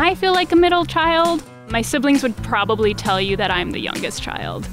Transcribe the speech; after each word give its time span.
I 0.00 0.14
feel 0.14 0.32
like 0.32 0.52
a 0.52 0.56
middle 0.56 0.84
child. 0.84 1.42
My 1.70 1.82
siblings 1.82 2.22
would 2.22 2.36
probably 2.36 2.94
tell 2.94 3.20
you 3.20 3.36
that 3.36 3.50
I'm 3.50 3.72
the 3.72 3.80
youngest 3.80 4.22
child. 4.22 4.64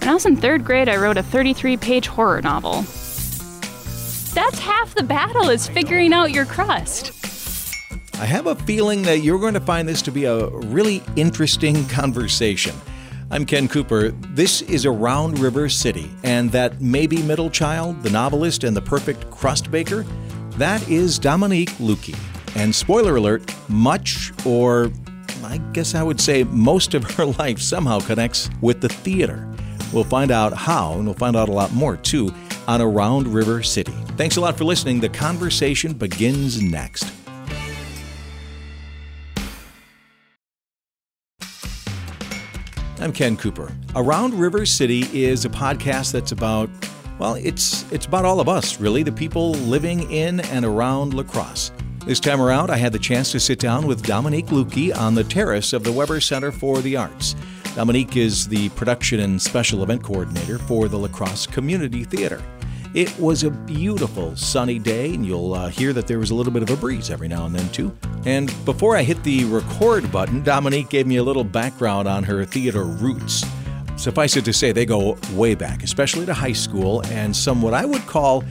When 0.00 0.08
I 0.08 0.14
was 0.14 0.24
in 0.24 0.34
third 0.34 0.64
grade, 0.64 0.88
I 0.88 0.96
wrote 0.96 1.18
a 1.18 1.22
33 1.22 1.76
page 1.76 2.06
horror 2.06 2.40
novel. 2.40 2.86
That's 4.32 4.58
half 4.58 4.94
the 4.94 5.02
battle 5.02 5.50
is 5.50 5.68
figuring 5.68 6.14
out 6.14 6.30
your 6.30 6.46
crust. 6.46 7.12
I 8.14 8.24
have 8.24 8.46
a 8.46 8.54
feeling 8.54 9.02
that 9.02 9.18
you're 9.18 9.38
going 9.38 9.54
to 9.54 9.60
find 9.60 9.86
this 9.86 10.00
to 10.02 10.10
be 10.10 10.24
a 10.24 10.48
really 10.48 11.02
interesting 11.16 11.86
conversation. 11.88 12.74
I'm 13.30 13.44
Ken 13.44 13.68
Cooper. 13.68 14.08
This 14.10 14.62
is 14.62 14.86
Around 14.86 15.38
River 15.38 15.68
City, 15.68 16.10
and 16.22 16.50
that 16.52 16.80
maybe 16.80 17.22
middle 17.22 17.50
child, 17.50 18.02
the 18.02 18.10
novelist, 18.10 18.64
and 18.64 18.74
the 18.74 18.82
perfect 18.82 19.30
crust 19.30 19.70
baker, 19.70 20.06
that 20.52 20.88
is 20.88 21.18
Dominique 21.18 21.72
Lukey. 21.72 22.18
And 22.56 22.74
spoiler 22.74 23.16
alert, 23.16 23.52
much, 23.68 24.32
or 24.46 24.92
I 25.42 25.58
guess 25.72 25.94
I 25.94 26.02
would 26.02 26.20
say 26.20 26.44
most 26.44 26.94
of 26.94 27.02
her 27.12 27.24
life 27.38 27.60
somehow 27.60 28.00
connects 28.00 28.48
with 28.60 28.80
the 28.80 28.88
theater. 28.88 29.48
We'll 29.92 30.04
find 30.04 30.30
out 30.30 30.52
how, 30.52 30.94
and 30.94 31.04
we'll 31.04 31.14
find 31.14 31.36
out 31.36 31.48
a 31.48 31.52
lot 31.52 31.72
more 31.72 31.96
too, 31.96 32.32
on 32.66 32.80
Around 32.80 33.28
River 33.28 33.62
City. 33.62 33.92
Thanks 34.16 34.36
a 34.36 34.40
lot 34.40 34.56
for 34.56 34.64
listening. 34.64 35.00
The 35.00 35.08
conversation 35.08 35.92
begins 35.92 36.62
next. 36.62 37.12
I'm 43.00 43.12
Ken 43.12 43.36
Cooper. 43.36 43.76
Around 43.96 44.34
River 44.34 44.64
City 44.64 45.02
is 45.12 45.44
a 45.44 45.48
podcast 45.50 46.12
that's 46.12 46.32
about 46.32 46.70
well, 47.18 47.34
it's 47.34 47.90
it's 47.92 48.06
about 48.06 48.24
all 48.24 48.40
of 48.40 48.48
us, 48.48 48.80
really, 48.80 49.02
the 49.04 49.12
people 49.12 49.52
living 49.52 50.10
in 50.10 50.40
and 50.40 50.64
around 50.64 51.14
La 51.14 51.22
Crosse. 51.22 51.70
This 52.06 52.20
time 52.20 52.42
around, 52.42 52.70
I 52.70 52.76
had 52.76 52.92
the 52.92 52.98
chance 52.98 53.32
to 53.32 53.40
sit 53.40 53.58
down 53.58 53.86
with 53.86 54.02
Dominique 54.02 54.48
Lukey 54.48 54.94
on 54.94 55.14
the 55.14 55.24
terrace 55.24 55.72
of 55.72 55.84
the 55.84 55.90
Weber 55.90 56.20
Center 56.20 56.52
for 56.52 56.82
the 56.82 56.98
Arts. 56.98 57.34
Dominique 57.74 58.18
is 58.18 58.46
the 58.46 58.68
production 58.70 59.20
and 59.20 59.40
special 59.40 59.82
event 59.82 60.02
coordinator 60.02 60.58
for 60.58 60.86
the 60.86 60.98
La 60.98 61.08
Crosse 61.08 61.46
Community 61.46 62.04
Theater. 62.04 62.42
It 62.92 63.18
was 63.18 63.42
a 63.42 63.50
beautiful 63.50 64.36
sunny 64.36 64.78
day, 64.78 65.14
and 65.14 65.24
you'll 65.24 65.54
uh, 65.54 65.68
hear 65.68 65.94
that 65.94 66.06
there 66.06 66.18
was 66.18 66.30
a 66.30 66.34
little 66.34 66.52
bit 66.52 66.62
of 66.62 66.68
a 66.68 66.76
breeze 66.76 67.08
every 67.08 67.26
now 67.26 67.46
and 67.46 67.54
then, 67.54 67.70
too. 67.70 67.96
And 68.26 68.54
before 68.66 68.98
I 68.98 69.02
hit 69.02 69.24
the 69.24 69.46
record 69.46 70.12
button, 70.12 70.42
Dominique 70.42 70.90
gave 70.90 71.06
me 71.06 71.16
a 71.16 71.22
little 71.22 71.42
background 71.42 72.06
on 72.06 72.22
her 72.24 72.44
theater 72.44 72.84
roots. 72.84 73.46
Suffice 73.96 74.36
it 74.36 74.44
to 74.44 74.52
say, 74.52 74.72
they 74.72 74.84
go 74.84 75.16
way 75.32 75.54
back, 75.54 75.82
especially 75.82 76.26
to 76.26 76.34
high 76.34 76.52
school 76.52 77.02
and 77.06 77.34
some 77.34 77.62
what 77.62 77.72
I 77.72 77.86
would 77.86 78.02
call 78.02 78.44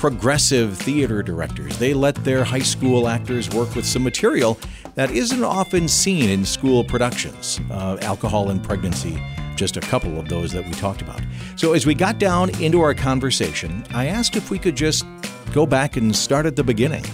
progressive 0.00 0.78
theater 0.78 1.22
directors. 1.22 1.76
They 1.76 1.92
let 1.92 2.14
their 2.24 2.42
high 2.42 2.60
school 2.60 3.06
actors 3.06 3.50
work 3.50 3.76
with 3.76 3.84
some 3.84 4.02
material 4.02 4.58
that 4.94 5.10
isn't 5.10 5.44
often 5.44 5.88
seen 5.88 6.30
in 6.30 6.42
school 6.42 6.82
productions 6.82 7.60
uh, 7.70 7.98
alcohol 8.00 8.48
and 8.48 8.64
pregnancy, 8.64 9.22
just 9.56 9.76
a 9.76 9.80
couple 9.80 10.18
of 10.18 10.26
those 10.26 10.52
that 10.52 10.64
we 10.64 10.70
talked 10.70 11.02
about. 11.02 11.20
So, 11.56 11.74
as 11.74 11.84
we 11.84 11.94
got 11.94 12.18
down 12.18 12.48
into 12.62 12.80
our 12.80 12.94
conversation, 12.94 13.84
I 13.90 14.06
asked 14.06 14.36
if 14.36 14.50
we 14.50 14.58
could 14.58 14.74
just 14.74 15.04
go 15.52 15.66
back 15.66 15.98
and 15.98 16.16
start 16.16 16.46
at 16.46 16.56
the 16.56 16.64
beginning. 16.64 17.04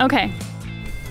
Okay. 0.00 0.32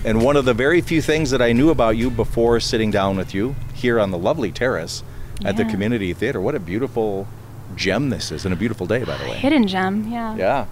And 0.06 0.22
one 0.22 0.36
of 0.36 0.46
the 0.46 0.54
very 0.54 0.80
few 0.80 1.02
things 1.02 1.30
that 1.32 1.42
I 1.42 1.52
knew 1.52 1.68
about 1.68 1.98
you 1.98 2.08
before 2.08 2.60
sitting 2.60 2.90
down 2.90 3.18
with 3.18 3.34
you 3.34 3.54
here 3.74 4.00
on 4.00 4.10
the 4.10 4.18
lovely 4.18 4.52
terrace 4.52 5.04
at 5.44 5.58
the 5.58 5.66
community 5.66 6.14
theater, 6.14 6.40
what 6.40 6.54
a 6.54 6.60
beautiful 6.60 7.28
gem 7.74 8.08
this 8.08 8.32
is, 8.32 8.46
and 8.46 8.54
a 8.54 8.56
beautiful 8.56 8.86
day, 8.86 9.04
by 9.04 9.18
the 9.18 9.24
way. 9.24 9.36
Hidden 9.36 9.66
gem, 9.68 10.10
yeah. 10.10 10.34
Yeah. 10.34 10.66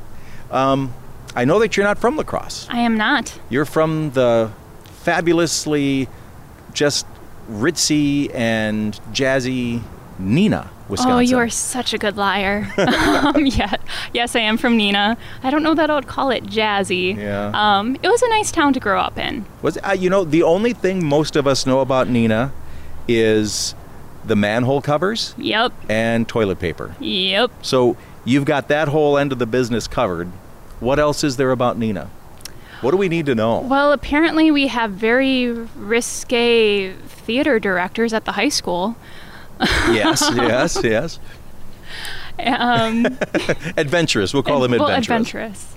Um, 0.50 0.92
I 1.34 1.44
know 1.44 1.58
that 1.58 1.76
you're 1.76 1.86
not 1.86 1.98
from 1.98 2.16
La 2.16 2.22
Crosse. 2.22 2.66
I 2.70 2.78
am 2.80 2.96
not. 2.96 3.38
You're 3.50 3.64
from 3.64 4.10
the 4.12 4.50
fabulously 5.02 6.08
just 6.72 7.06
ritzy 7.50 8.34
and 8.34 8.98
jazzy 9.12 9.82
Neenah, 10.20 10.68
Wisconsin. 10.88 11.12
Oh, 11.16 11.18
you 11.18 11.36
are 11.38 11.48
such 11.48 11.92
a 11.92 11.98
good 11.98 12.16
liar. 12.16 12.70
um, 12.78 13.44
yeah, 13.46 13.74
yes, 14.12 14.36
I 14.36 14.40
am 14.40 14.56
from 14.56 14.78
Neenah. 14.78 15.16
I 15.42 15.50
don't 15.50 15.62
know 15.62 15.74
that 15.74 15.90
I 15.90 15.94
would 15.94 16.06
call 16.06 16.30
it 16.30 16.44
jazzy. 16.44 17.16
Yeah. 17.16 17.50
Um, 17.52 17.96
it 18.02 18.08
was 18.08 18.22
a 18.22 18.28
nice 18.28 18.52
town 18.52 18.72
to 18.74 18.80
grow 18.80 19.00
up 19.00 19.18
in. 19.18 19.44
Was 19.62 19.76
uh, 19.84 19.90
you 19.98 20.08
know 20.08 20.24
the 20.24 20.42
only 20.44 20.72
thing 20.72 21.04
most 21.04 21.36
of 21.36 21.46
us 21.46 21.66
know 21.66 21.80
about 21.80 22.06
Neenah 22.06 22.52
is 23.08 23.74
the 24.24 24.36
manhole 24.36 24.80
covers 24.80 25.34
Yep. 25.36 25.72
and 25.90 26.26
toilet 26.26 26.58
paper. 26.58 26.94
Yep. 27.00 27.50
So 27.62 27.96
you've 28.24 28.44
got 28.44 28.68
that 28.68 28.88
whole 28.88 29.16
end 29.18 29.32
of 29.32 29.38
the 29.38 29.46
business 29.46 29.86
covered. 29.86 30.28
What 30.80 30.98
else 30.98 31.24
is 31.24 31.36
there 31.36 31.50
about 31.50 31.78
Neenah? 31.78 32.08
What 32.80 32.90
do 32.90 32.96
we 32.96 33.08
need 33.08 33.26
to 33.26 33.34
know? 33.34 33.60
Well, 33.60 33.92
apparently 33.92 34.50
we 34.50 34.66
have 34.66 34.90
very 34.90 35.50
risque 35.50 36.92
theater 36.92 37.58
directors 37.58 38.12
at 38.12 38.24
the 38.26 38.32
high 38.32 38.50
school. 38.50 38.96
yes, 39.60 40.28
yes, 40.34 40.78
yes. 40.82 41.18
Um, 42.38 43.06
Adventurous. 43.76 44.34
We'll 44.34 44.42
call 44.42 44.60
them 44.60 44.72
adventurous. 44.74 45.08
well, 45.08 45.16
adventurous. 45.44 45.74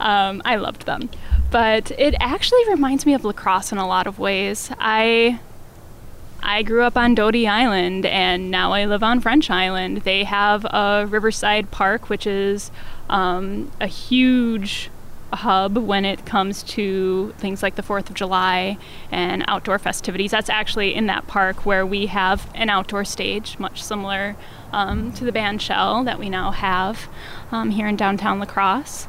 Um, 0.00 0.42
I 0.44 0.56
loved 0.56 0.86
them, 0.86 1.08
but 1.50 1.90
it 1.92 2.14
actually 2.20 2.68
reminds 2.68 3.06
me 3.06 3.14
of 3.14 3.24
La 3.24 3.32
Crosse 3.32 3.72
in 3.72 3.78
a 3.78 3.86
lot 3.86 4.06
of 4.06 4.18
ways. 4.18 4.70
I 4.78 5.40
I 6.46 6.62
grew 6.62 6.82
up 6.82 6.96
on 6.96 7.14
Doty 7.14 7.48
Island, 7.48 8.04
and 8.04 8.50
now 8.50 8.72
I 8.72 8.84
live 8.84 9.02
on 9.02 9.20
French 9.20 9.48
Island. 9.48 10.02
They 10.02 10.24
have 10.24 10.66
a 10.66 11.06
Riverside 11.08 11.70
Park, 11.70 12.10
which 12.10 12.26
is 12.26 12.70
um, 13.08 13.72
a 13.80 13.86
huge 13.86 14.90
hub 15.32 15.78
when 15.78 16.04
it 16.04 16.26
comes 16.26 16.62
to 16.62 17.32
things 17.38 17.62
like 17.62 17.76
the 17.76 17.82
Fourth 17.82 18.10
of 18.10 18.14
July 18.14 18.76
and 19.10 19.42
outdoor 19.48 19.78
festivities. 19.78 20.32
That's 20.32 20.50
actually 20.50 20.94
in 20.94 21.06
that 21.06 21.26
park 21.26 21.64
where 21.64 21.84
we 21.86 22.06
have 22.06 22.48
an 22.54 22.68
outdoor 22.68 23.06
stage, 23.06 23.58
much 23.58 23.82
similar 23.82 24.36
um, 24.70 25.12
to 25.12 25.24
the 25.24 25.32
band 25.32 25.62
shell 25.62 26.04
that 26.04 26.18
we 26.18 26.28
now 26.28 26.50
have 26.50 27.08
um, 27.52 27.70
here 27.70 27.86
in 27.86 27.96
downtown 27.96 28.38
La 28.38 28.44
Crosse. 28.46 29.08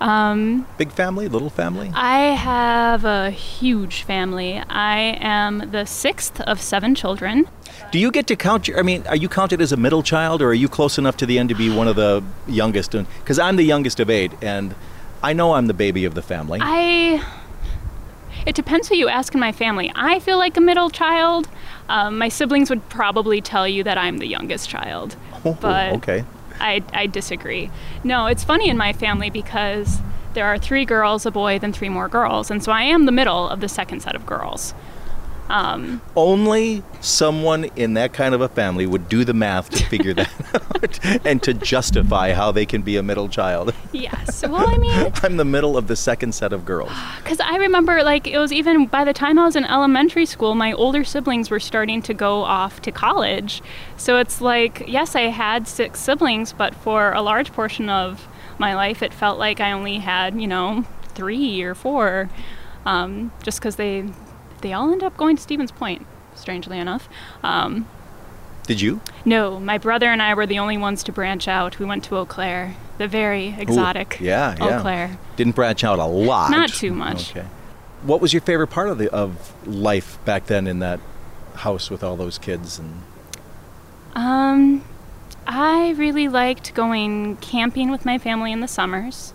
Um, 0.00 0.66
Big 0.76 0.92
family, 0.92 1.28
little 1.28 1.50
family? 1.50 1.90
I 1.94 2.34
have 2.34 3.04
a 3.04 3.30
huge 3.30 4.02
family. 4.02 4.62
I 4.68 5.16
am 5.20 5.70
the 5.70 5.86
sixth 5.86 6.40
of 6.42 6.60
seven 6.60 6.94
children. 6.94 7.48
Do 7.92 7.98
you 7.98 8.10
get 8.10 8.26
to 8.26 8.36
count 8.36 8.68
your? 8.68 8.78
I 8.78 8.82
mean, 8.82 9.06
are 9.06 9.16
you 9.16 9.28
counted 9.28 9.60
as 9.60 9.72
a 9.72 9.76
middle 9.76 10.02
child, 10.02 10.42
or 10.42 10.48
are 10.48 10.54
you 10.54 10.68
close 10.68 10.98
enough 10.98 11.16
to 11.18 11.26
the 11.26 11.38
end 11.38 11.48
to 11.48 11.54
be 11.54 11.74
one 11.74 11.88
of 11.88 11.96
the 11.96 12.22
youngest? 12.46 12.92
Because 12.92 13.38
I'm 13.38 13.56
the 13.56 13.64
youngest 13.64 14.00
of 14.00 14.10
eight, 14.10 14.32
and 14.42 14.74
I 15.22 15.32
know 15.32 15.54
I'm 15.54 15.66
the 15.66 15.74
baby 15.74 16.04
of 16.04 16.14
the 16.14 16.22
family. 16.22 16.58
I. 16.62 17.24
It 18.44 18.54
depends 18.54 18.88
who 18.88 18.94
you 18.94 19.08
ask 19.08 19.34
in 19.34 19.40
my 19.40 19.50
family. 19.50 19.90
I 19.96 20.20
feel 20.20 20.38
like 20.38 20.56
a 20.56 20.60
middle 20.60 20.88
child. 20.88 21.48
Um, 21.88 22.18
my 22.18 22.28
siblings 22.28 22.70
would 22.70 22.88
probably 22.88 23.40
tell 23.40 23.66
you 23.66 23.82
that 23.82 23.98
I'm 23.98 24.18
the 24.18 24.26
youngest 24.26 24.68
child. 24.68 25.16
Oh, 25.44 25.56
but 25.60 25.94
okay. 25.94 26.24
I, 26.60 26.82
I 26.92 27.06
disagree. 27.06 27.70
No, 28.04 28.26
it's 28.26 28.44
funny 28.44 28.68
in 28.68 28.76
my 28.76 28.92
family 28.92 29.30
because 29.30 29.98
there 30.34 30.46
are 30.46 30.58
three 30.58 30.84
girls, 30.84 31.24
a 31.24 31.30
boy, 31.30 31.58
then 31.58 31.72
three 31.72 31.88
more 31.88 32.08
girls. 32.08 32.50
And 32.50 32.62
so 32.62 32.70
I 32.72 32.82
am 32.82 33.06
the 33.06 33.12
middle 33.12 33.48
of 33.48 33.60
the 33.60 33.68
second 33.68 34.00
set 34.00 34.14
of 34.14 34.26
girls. 34.26 34.74
Um, 35.48 36.00
Only 36.16 36.82
someone 37.00 37.64
in 37.76 37.94
that 37.94 38.12
kind 38.12 38.34
of 38.34 38.40
a 38.40 38.48
family 38.48 38.84
would 38.86 39.08
do 39.08 39.24
the 39.24 39.32
math 39.34 39.70
to 39.70 39.84
figure 39.86 40.12
that 40.14 40.30
out 40.74 41.26
and 41.26 41.42
to 41.44 41.54
justify 41.54 42.32
how 42.32 42.50
they 42.52 42.66
can 42.66 42.82
be 42.82 42.96
a 42.96 43.02
middle 43.02 43.28
child. 43.28 43.72
yes. 43.92 44.42
Well, 44.42 44.68
I 44.68 44.76
mean, 44.78 45.12
I'm 45.22 45.36
the 45.36 45.44
middle 45.44 45.76
of 45.76 45.86
the 45.86 45.96
second 45.96 46.34
set 46.34 46.52
of 46.52 46.64
girls. 46.64 46.90
Because 47.22 47.40
I 47.40 47.56
remember, 47.56 48.02
like, 48.04 48.26
it 48.28 48.38
was 48.38 48.52
even 48.52 48.86
by 48.86 49.04
the 49.04 49.12
time 49.12 49.36
I 49.38 49.44
was 49.44 49.56
in 49.56 49.64
elementary 49.64 50.26
school, 50.26 50.54
my 50.54 50.72
older 50.72 51.02
siblings 51.04 51.50
were 51.50 51.58
starting 51.58 52.00
to 52.02 52.14
go 52.14 52.42
off 52.42 52.80
to 52.82 52.92
college. 52.92 53.62
So 53.96 54.18
it's 54.18 54.40
like, 54.40 54.84
yes, 54.86 55.16
I 55.16 55.22
had 55.22 55.66
six 55.66 55.98
siblings, 55.98 56.52
but 56.52 56.72
for 56.74 57.12
a 57.12 57.22
large 57.22 57.52
portion 57.52 57.88
of 57.90 58.28
my 58.58 58.74
life, 58.74 59.02
it 59.02 59.12
felt 59.12 59.38
like 59.40 59.60
I 59.60 59.72
only 59.72 59.98
had, 59.98 60.40
you 60.40 60.46
know, 60.46 60.84
three 61.14 61.62
or 61.62 61.74
four. 61.74 62.30
Um, 62.84 63.32
just 63.42 63.58
because 63.58 63.74
they, 63.76 64.04
they 64.60 64.72
all 64.72 64.90
end 64.92 65.02
up 65.02 65.16
going 65.16 65.36
to 65.36 65.42
Stevens 65.42 65.72
Point, 65.72 66.06
strangely 66.34 66.78
enough. 66.78 67.08
Um, 67.42 67.86
Did 68.66 68.80
you? 68.80 69.00
no, 69.24 69.58
my 69.60 69.78
brother 69.78 70.06
and 70.08 70.22
I 70.22 70.34
were 70.34 70.46
the 70.46 70.58
only 70.58 70.76
ones 70.76 71.02
to 71.04 71.12
branch 71.12 71.48
out. 71.48 71.78
We 71.78 71.86
went 71.86 72.04
to 72.04 72.16
Eau 72.16 72.24
Claire, 72.26 72.74
the 72.98 73.08
very 73.08 73.54
exotic 73.58 74.18
yeah, 74.20 74.56
Eau 74.60 74.68
yeah. 74.68 74.80
Claire. 74.80 75.18
Didn't 75.36 75.54
branch 75.54 75.84
out 75.84 75.98
a 75.98 76.04
lot. 76.06 76.50
Not 76.50 76.70
too 76.70 76.92
much. 76.92 77.30
Okay. 77.30 77.46
What 78.02 78.20
was 78.20 78.32
your 78.32 78.42
favorite 78.42 78.68
part 78.68 78.88
of 78.88 78.98
the 78.98 79.10
of 79.10 79.54
life 79.66 80.18
back 80.24 80.46
then 80.46 80.66
in 80.66 80.78
that 80.80 81.00
house 81.54 81.90
with 81.90 82.04
all 82.04 82.16
those 82.16 82.38
kids 82.38 82.78
and 82.78 83.02
Um, 84.14 84.84
I 85.46 85.90
really 85.96 86.28
liked 86.28 86.74
going 86.74 87.36
camping 87.36 87.90
with 87.90 88.04
my 88.04 88.18
family 88.18 88.52
in 88.52 88.60
the 88.60 88.68
summers. 88.68 89.32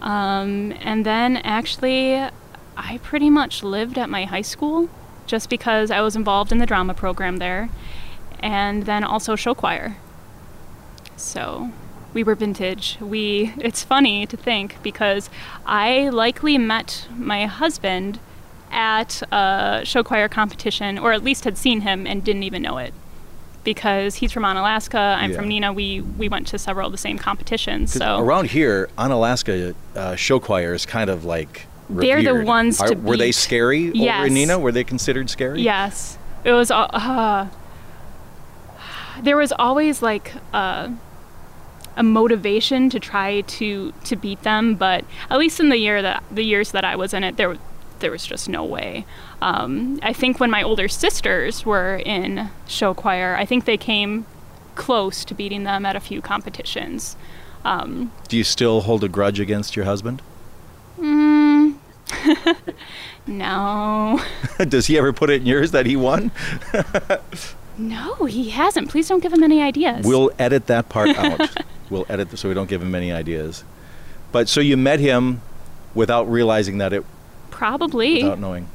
Um, 0.00 0.72
and 0.80 1.04
then 1.04 1.38
actually, 1.38 2.28
I 2.78 2.98
pretty 3.02 3.28
much 3.28 3.62
lived 3.62 3.98
at 3.98 4.08
my 4.08 4.24
high 4.24 4.42
school 4.42 4.88
just 5.26 5.50
because 5.50 5.90
I 5.90 6.00
was 6.00 6.14
involved 6.16 6.52
in 6.52 6.58
the 6.58 6.64
drama 6.66 6.94
program 6.94 7.36
there 7.38 7.68
and 8.40 8.84
then 8.84 9.02
also 9.04 9.34
show 9.36 9.54
choir. 9.54 9.96
So 11.16 11.72
we 12.14 12.22
were 12.22 12.34
vintage. 12.34 12.96
We 13.00 13.52
it's 13.58 13.82
funny 13.82 14.26
to 14.26 14.36
think 14.36 14.80
because 14.82 15.28
I 15.66 16.08
likely 16.08 16.56
met 16.56 17.06
my 17.14 17.46
husband 17.46 18.20
at 18.70 19.22
a 19.32 19.80
show 19.84 20.02
choir 20.04 20.28
competition, 20.28 20.98
or 20.98 21.12
at 21.12 21.24
least 21.24 21.44
had 21.44 21.58
seen 21.58 21.80
him 21.80 22.06
and 22.06 22.22
didn't 22.22 22.44
even 22.44 22.62
know 22.62 22.78
it. 22.78 22.94
Because 23.64 24.16
he's 24.16 24.30
from 24.32 24.44
Onalaska, 24.44 25.16
I'm 25.16 25.32
Yeah. 25.32 25.36
from 25.36 25.48
Neenah. 25.48 25.74
We 25.74 26.00
we 26.00 26.28
went 26.28 26.46
to 26.48 26.58
several 26.58 26.86
of 26.86 26.92
the 26.92 26.98
same 26.98 27.18
competitions. 27.18 27.92
So 27.92 28.18
around 28.18 28.50
here, 28.50 28.88
Onalaska 28.96 29.74
uh, 29.96 30.14
show 30.16 30.38
choir 30.38 30.74
is 30.74 30.86
kind 30.86 31.10
of 31.10 31.24
like 31.24 31.66
They're 31.90 32.22
the 32.22 32.44
ones 32.44 32.80
Are- 32.80 32.88
to 32.88 32.94
Were 32.96 33.16
they 33.16 33.32
scary 33.32 33.88
over 33.88 33.96
Yes. 33.96 34.26
in 34.28 34.34
Neenah? 34.34 34.60
Were 34.60 34.72
they 34.72 34.84
considered 34.84 35.30
scary? 35.30 35.62
Yes, 35.62 36.18
it 36.44 36.52
was. 36.52 36.70
Uh, 36.70 37.48
there 39.22 39.36
was 39.36 39.52
always 39.58 40.02
like 40.02 40.32
uh, 40.52 40.88
a 41.96 42.02
motivation 42.02 42.90
to 42.90 43.00
try 43.00 43.40
to 43.42 43.92
to 44.04 44.16
beat 44.16 44.42
them, 44.42 44.74
but 44.74 45.04
at 45.30 45.38
least 45.38 45.60
in 45.60 45.68
the 45.70 45.78
year 45.78 46.02
that 46.02 46.22
the 46.30 46.44
years 46.44 46.72
that 46.72 46.84
I 46.84 46.94
was 46.96 47.12
in 47.14 47.24
it, 47.24 47.36
there 47.36 47.56
there 48.00 48.10
was 48.12 48.24
just 48.24 48.48
no 48.48 48.64
way. 48.64 49.04
Um, 49.42 49.98
I 50.02 50.12
think 50.12 50.38
when 50.38 50.50
my 50.50 50.62
older 50.62 50.86
sisters 50.88 51.66
were 51.66 51.96
in 52.04 52.50
show 52.68 52.94
choir, 52.94 53.34
I 53.36 53.44
think 53.44 53.64
they 53.64 53.76
came 53.76 54.24
close 54.76 55.24
to 55.24 55.34
beating 55.34 55.64
them 55.64 55.84
at 55.84 55.96
a 55.96 56.00
few 56.00 56.20
competitions. 56.22 57.16
Um, 57.64 58.12
Do 58.28 58.36
you 58.36 58.44
still 58.44 58.82
hold 58.82 59.02
a 59.02 59.08
grudge 59.08 59.40
against 59.40 59.74
your 59.74 59.84
husband? 59.84 60.22
mm, 60.96 61.27
no. 63.26 64.20
Does 64.68 64.86
he 64.86 64.98
ever 64.98 65.12
put 65.12 65.30
it 65.30 65.40
in 65.42 65.46
yours 65.46 65.70
that 65.72 65.86
he 65.86 65.96
won? 65.96 66.30
No, 67.80 68.24
he 68.24 68.50
hasn't. 68.50 68.90
Please 68.90 69.08
don't 69.08 69.20
give 69.22 69.32
him 69.32 69.44
any 69.44 69.62
ideas. 69.62 70.04
We'll 70.04 70.32
edit 70.36 70.66
that 70.66 70.88
part 70.88 71.10
out. 71.16 71.48
we'll 71.90 72.06
edit 72.08 72.36
so 72.36 72.48
we 72.48 72.54
don't 72.54 72.68
give 72.68 72.82
him 72.82 72.92
any 72.92 73.12
ideas. 73.12 73.62
But 74.32 74.48
so 74.48 74.60
you 74.60 74.76
met 74.76 74.98
him 74.98 75.42
without 75.94 76.28
realizing 76.28 76.78
that 76.78 76.92
it, 76.92 77.04
Probably. 77.50 78.14
without 78.24 78.40
knowing. 78.40 78.68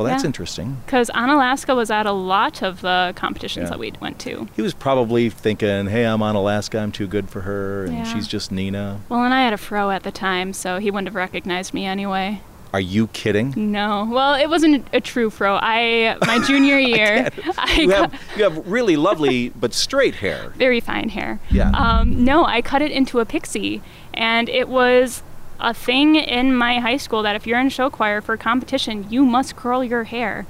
Well, 0.00 0.08
that's 0.08 0.22
Yeah. 0.22 0.28
interesting. 0.28 0.78
Because 0.86 1.10
Alaska 1.14 1.74
was 1.74 1.90
at 1.90 2.06
a 2.06 2.12
lot 2.12 2.62
of 2.62 2.80
the 2.80 3.12
competitions 3.16 3.64
Yeah. 3.64 3.70
that 3.70 3.78
we 3.78 3.92
went 4.00 4.18
to. 4.20 4.48
He 4.56 4.62
was 4.62 4.72
probably 4.72 5.28
thinking, 5.28 5.88
"Hey, 5.88 6.04
I'm 6.04 6.20
Onalaska. 6.20 6.80
I'm 6.80 6.90
too 6.90 7.06
good 7.06 7.28
for 7.28 7.42
her, 7.42 7.84
and 7.84 7.98
Yeah. 7.98 8.04
she's 8.04 8.26
just 8.26 8.50
Neenah." 8.50 9.00
Well, 9.10 9.22
and 9.24 9.34
I 9.34 9.42
had 9.44 9.52
a 9.52 9.58
fro 9.58 9.90
at 9.90 10.02
the 10.04 10.10
time, 10.10 10.54
so 10.54 10.78
he 10.78 10.90
wouldn't 10.90 11.08
have 11.08 11.14
recognized 11.14 11.74
me 11.74 11.84
anyway. 11.84 12.40
Are 12.72 12.80
you 12.80 13.08
kidding? 13.08 13.52
No. 13.56 14.08
Well, 14.10 14.34
it 14.34 14.48
wasn't 14.48 14.86
a 14.92 15.00
true 15.00 15.28
fro. 15.28 15.58
I 15.60 16.16
my 16.24 16.38
junior 16.38 16.78
year, 16.94 17.28
I, 17.58 17.72
You 17.80 17.88
cut 17.88 18.12
have 18.12 18.20
you 18.36 18.44
have 18.44 18.62
really 18.66 18.96
lovely 18.96 19.48
but 19.60 19.74
straight 19.74 20.14
hair. 20.16 20.52
very 20.56 20.80
fine 20.80 21.08
hair. 21.10 21.40
Yeah. 21.50 21.70
Um, 21.72 22.24
no, 22.24 22.46
I 22.46 22.62
cut 22.62 22.80
it 22.80 22.92
into 22.92 23.18
a 23.18 23.24
pixie, 23.26 23.82
and 24.14 24.48
it 24.48 24.68
was 24.68 25.22
a 25.60 25.74
thing 25.74 26.16
in 26.16 26.54
my 26.54 26.78
high 26.80 26.96
school 26.96 27.22
that 27.22 27.36
if 27.36 27.46
you're 27.46 27.60
in 27.60 27.68
show 27.68 27.90
choir 27.90 28.20
for 28.20 28.36
competition, 28.36 29.06
you 29.10 29.24
must 29.24 29.56
curl 29.56 29.84
your 29.84 30.04
hair. 30.04 30.46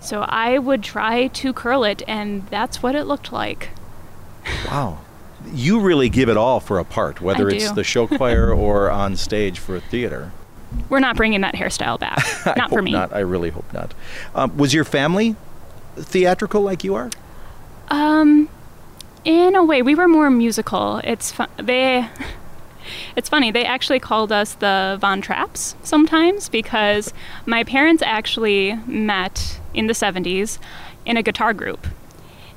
So 0.00 0.22
I 0.22 0.58
would 0.58 0.82
try 0.82 1.28
to 1.28 1.52
curl 1.52 1.84
it, 1.84 2.02
and 2.06 2.46
that's 2.48 2.82
what 2.82 2.94
it 2.94 3.04
looked 3.04 3.32
like. 3.32 3.70
Wow. 4.66 5.00
You 5.52 5.80
really 5.80 6.08
give 6.08 6.28
it 6.28 6.36
all 6.36 6.60
for 6.60 6.78
a 6.78 6.84
part, 6.84 7.20
whether 7.20 7.48
it's 7.48 7.72
the 7.72 7.84
show 7.84 8.06
choir 8.06 8.52
or 8.54 8.90
on 8.90 9.16
stage 9.16 9.58
for 9.58 9.76
a 9.76 9.80
theater. 9.80 10.32
We're 10.88 11.00
not 11.00 11.16
bringing 11.16 11.42
that 11.42 11.54
hairstyle 11.54 12.00
back. 12.00 12.18
Not 12.56 12.70
for 12.70 12.82
me. 12.82 12.92
Not. 12.92 13.12
I 13.12 13.20
really 13.20 13.50
hope 13.50 13.72
not. 13.72 13.94
Um, 14.34 14.56
was 14.56 14.74
your 14.74 14.84
family 14.84 15.36
theatrical 15.94 16.62
like 16.62 16.82
you 16.82 16.96
are? 16.96 17.10
Um, 17.88 18.48
in 19.24 19.54
a 19.54 19.64
way, 19.64 19.82
we 19.82 19.94
were 19.94 20.08
more 20.08 20.30
musical. 20.30 21.00
It's 21.04 21.30
fun. 21.30 21.48
They. 21.56 22.08
It's 23.16 23.28
funny. 23.28 23.50
They 23.50 23.64
actually 23.64 24.00
called 24.00 24.32
us 24.32 24.54
the 24.54 24.96
Von 25.00 25.20
Trapps 25.22 25.74
sometimes 25.82 26.48
because 26.48 27.12
my 27.46 27.64
parents 27.64 28.02
actually 28.02 28.74
met 28.86 29.60
in 29.72 29.86
the 29.86 29.94
'70s 29.94 30.58
in 31.04 31.16
a 31.16 31.22
guitar 31.22 31.52
group. 31.54 31.86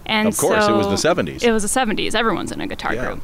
And 0.06 0.27
Of 0.29 0.38
course, 0.38 0.68
it 0.68 0.71
was 0.74 0.88
the 0.88 0.95
70s. 0.95 1.44
It 1.44 1.51
was 1.51 1.63
the 1.63 1.69
'70s. 1.69 2.15
Everyone's 2.15 2.51
in 2.51 2.62
a 2.62 2.68
guitar 2.68 2.94
Yeah. 2.94 3.06
group. 3.06 3.24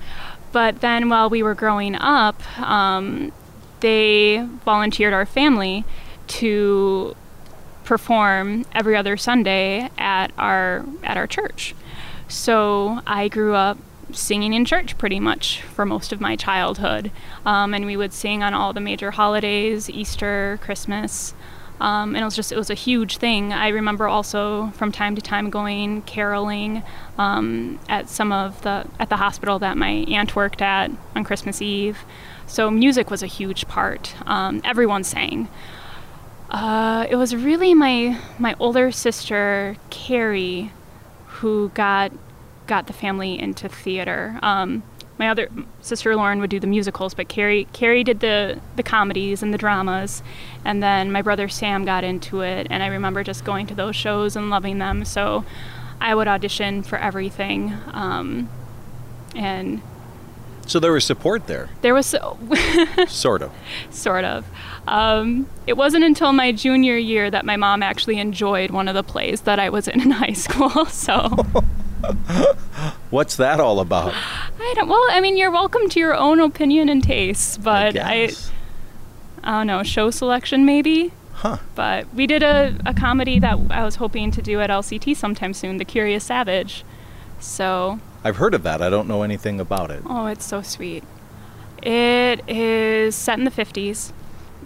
But 0.52 0.82
then, 0.82 1.10
while 1.10 1.30
we 1.30 1.42
were 1.42 1.56
growing 1.56 1.96
up, 1.96 2.42
um, 2.60 3.32
they 3.80 4.46
volunteered 4.66 5.14
our 5.14 5.26
family 5.26 5.84
to 6.28 7.16
perform 7.84 8.66
every 8.74 8.96
other 8.96 9.18
Sunday 9.18 9.90
at 9.98 10.32
our 10.38 10.86
at 11.04 11.18
our 11.18 11.28
church. 11.28 11.74
So 12.28 13.02
I 13.06 13.28
grew 13.28 13.56
up 13.56 13.78
singing 14.15 14.54
in 14.54 14.65
church 14.65 14.98
pretty 14.98 15.19
much 15.19 15.62
for 15.62 15.86
most 15.86 16.12
of 16.12 16.21
my 16.21 16.36
childhood, 16.36 17.12
um, 17.45 17.74
and 17.74 17.86
we 17.86 17.98
would 17.98 18.13
sing 18.13 18.44
on 18.44 18.54
all 18.54 18.74
the 18.74 18.80
major 18.80 19.12
holidays, 19.12 19.89
Easter, 19.89 20.60
Christmas. 20.62 21.33
Um, 21.81 22.15
and 22.15 22.21
it 22.21 22.25
was 22.25 22.36
just 22.36 22.51
it 22.51 22.57
was 22.57 22.69
a 22.69 22.75
huge 22.75 23.18
thing. 23.18 23.51
I 23.51 23.69
remember 23.69 24.07
also 24.07 24.71
from 24.75 24.92
time 24.92 25.15
to 25.15 25.21
time 25.21 25.50
going 25.50 26.04
caroling 26.04 26.83
um, 27.18 27.80
at 27.89 28.10
some 28.10 28.31
of 28.31 28.62
the 28.62 28.86
at 29.00 29.10
the 29.10 29.18
hospital 29.18 29.60
that 29.60 29.75
my 29.75 30.06
aunt 30.07 30.36
worked 30.36 30.62
at 30.62 30.92
on 31.15 31.24
Christmas 31.24 31.62
Eve. 31.62 32.00
So 32.48 32.69
music 32.69 33.10
was 33.10 33.24
a 33.24 33.27
huge 33.27 33.68
part. 33.68 34.15
Um, 34.25 34.62
everyone 34.63 35.04
sang. 35.04 35.50
Uh, 36.50 37.07
it 37.10 37.15
was 37.15 37.36
really 37.36 37.74
my 37.74 38.19
my 38.38 38.56
older 38.60 38.92
sister 38.92 39.75
Carrie 39.89 40.71
who 41.25 41.69
got 41.74 42.12
got 42.68 42.88
the 42.88 42.94
family 42.94 43.39
into 43.39 43.68
theater. 43.69 44.39
Um, 44.42 44.83
my 45.19 45.30
other 45.30 45.48
sister 45.81 46.15
Lauren 46.15 46.39
would 46.39 46.50
do 46.50 46.60
the 46.60 46.68
musicals, 46.68 47.13
but 47.13 47.27
Carrie 47.30 47.68
Carrie 47.71 48.04
did 48.04 48.19
the 48.19 48.60
the 48.75 48.83
comedies 48.83 49.44
and 49.44 49.54
the 49.54 49.57
dramas, 49.57 50.24
and 50.65 50.81
then 50.81 51.12
my 51.12 51.21
brother 51.21 51.48
Sam 51.48 51.86
got 51.86 52.04
into 52.04 52.42
it. 52.42 52.68
And 52.69 52.81
I 52.81 52.88
remember 52.88 53.24
just 53.24 53.45
going 53.45 53.68
to 53.68 53.75
those 53.75 53.95
shows 53.95 54.36
and 54.36 54.50
loving 54.50 54.80
them. 54.80 55.06
So 55.06 55.45
I 56.01 56.15
would 56.15 56.27
audition 56.27 56.81
for 56.83 56.98
everything, 56.98 57.74
um, 57.92 58.50
and 59.36 59.81
So 60.65 60.80
there 60.80 60.92
was 60.92 61.06
support 61.06 61.45
there, 61.48 61.69
there 61.81 61.94
was 61.94 62.07
so 62.07 62.38
sort 63.07 63.44
of. 63.44 63.51
sort 63.92 64.25
of. 64.25 64.45
Um, 64.88 65.48
it 65.68 65.77
wasn't 65.77 66.04
until 66.04 66.33
my 66.33 66.51
junior 66.51 66.98
year 66.98 67.30
that 67.30 67.45
my 67.45 67.56
mom 67.56 67.83
actually 67.83 68.19
enjoyed 68.19 68.71
one 68.71 68.88
of 68.88 68.95
the 68.95 69.04
plays 69.04 69.42
that 69.42 69.60
I 69.60 69.69
was 69.69 69.88
in 69.88 70.01
in 70.01 70.12
high 70.12 70.33
school. 70.45 70.86
So 70.88 71.45
What's 73.10 73.36
that 73.38 73.60
all 73.60 73.80
about? 73.80 74.14
I 74.14 74.74
don't. 74.76 74.88
Well, 74.88 75.04
I 75.10 75.22
mean, 75.22 75.38
you're 75.38 75.52
welcome 75.52 75.90
to 75.90 76.00
your 76.00 76.16
own 76.16 76.40
opinion 76.40 76.90
and 76.90 77.04
tastes, 77.04 77.58
but 77.58 77.98
I, 77.98 78.28
guess. 78.28 78.52
I, 79.44 79.60
don't 79.60 79.68
know, 79.68 79.84
show 79.84 80.10
selection 80.10 80.66
maybe. 80.66 81.13
Huh. 81.34 81.58
But 81.75 82.13
we 82.13 82.27
did 82.27 82.44
a, 82.44 82.77
a 82.86 82.94
comedy 82.94 83.39
that 83.39 83.58
I 83.70 83.84
was 83.84 83.96
hoping 83.96 84.32
to 84.32 84.42
do 84.42 84.62
at 84.62 84.70
LCT 84.70 85.16
sometime 85.16 85.54
soon, 85.54 85.77
The 85.77 85.86
Curious 85.86 86.24
Savage. 86.24 86.84
So, 87.39 88.00
I've 88.24 88.38
heard 88.38 88.54
of 88.54 88.63
that. 88.63 88.82
I 88.82 88.89
don't 88.89 89.08
know 89.08 89.24
anything 89.24 89.60
about 89.60 89.92
it. 89.92 90.04
oh, 90.06 90.27
it's 90.27 90.46
so 90.46 90.62
sweet. 90.62 91.04
It 91.82 92.48
is 92.48 93.16
set 93.16 93.38
in 93.38 93.44
the 93.44 93.51
50s. 93.51 94.13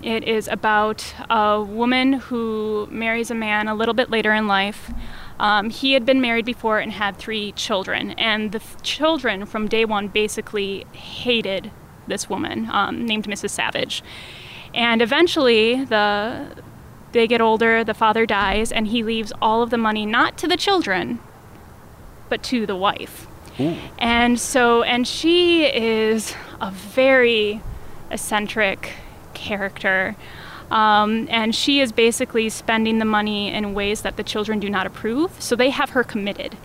It 0.03 0.23
is 0.25 0.47
about 0.47 1.15
a 1.29 1.61
woman 1.61 2.13
who 2.13 2.87
marries 2.91 3.31
a 3.31 3.35
man 3.35 3.67
a 3.67 3.73
little 3.73 3.95
bit 3.95 4.11
later 4.11 4.31
in 4.33 4.47
life. 4.47 4.91
Um, 5.39 5.69
he 5.69 5.93
had 5.93 6.05
been 6.05 6.19
married 6.19 6.45
before 6.45 6.79
and 6.79 6.91
had 6.91 7.17
three 7.17 7.51
children, 7.51 8.11
and 8.11 8.51
the 8.51 8.59
th- 8.59 8.81
children 8.81 9.45
from 9.45 9.67
day 9.67 9.85
one 9.85 10.07
basically 10.07 10.85
hated 10.93 11.71
this 12.07 12.29
woman 12.29 12.69
um, 12.71 13.05
named 13.05 13.25
Mrs. 13.27 13.51
Savage. 13.51 14.03
And 14.73 15.01
eventually, 15.01 15.85
the 15.85 16.55
they 17.11 17.27
get 17.27 17.41
older, 17.41 17.83
the 17.83 17.93
father 17.93 18.25
dies, 18.25 18.71
and 18.71 18.87
he 18.87 19.01
leaves 19.03 19.31
all 19.41 19.61
of 19.61 19.69
the 19.69 19.77
money 19.77 20.05
not 20.05 20.37
to 20.39 20.47
the 20.47 20.57
children, 20.57 21.19
but 22.29 22.43
to 22.43 22.65
the 22.65 22.75
wife. 22.75 23.27
Ooh. 23.59 23.75
And 23.97 24.39
so, 24.39 24.83
and 24.83 25.07
she 25.07 25.65
is 25.65 26.35
a 26.61 26.71
very 26.71 27.61
eccentric 28.11 28.93
character. 29.33 30.15
Um, 30.71 31.27
and 31.29 31.55
she 31.55 31.79
is 31.79 31.91
basically 31.91 32.49
spending 32.49 32.99
the 32.99 33.05
money 33.05 33.51
in 33.53 33.73
ways 33.73 34.01
that 34.01 34.17
the 34.17 34.23
children 34.23 34.59
do 34.59 34.69
not 34.69 34.85
approve. 34.85 35.31
So 35.41 35.55
they 35.55 35.69
have 35.69 35.91
her 35.91 36.03
committed. 36.03 36.57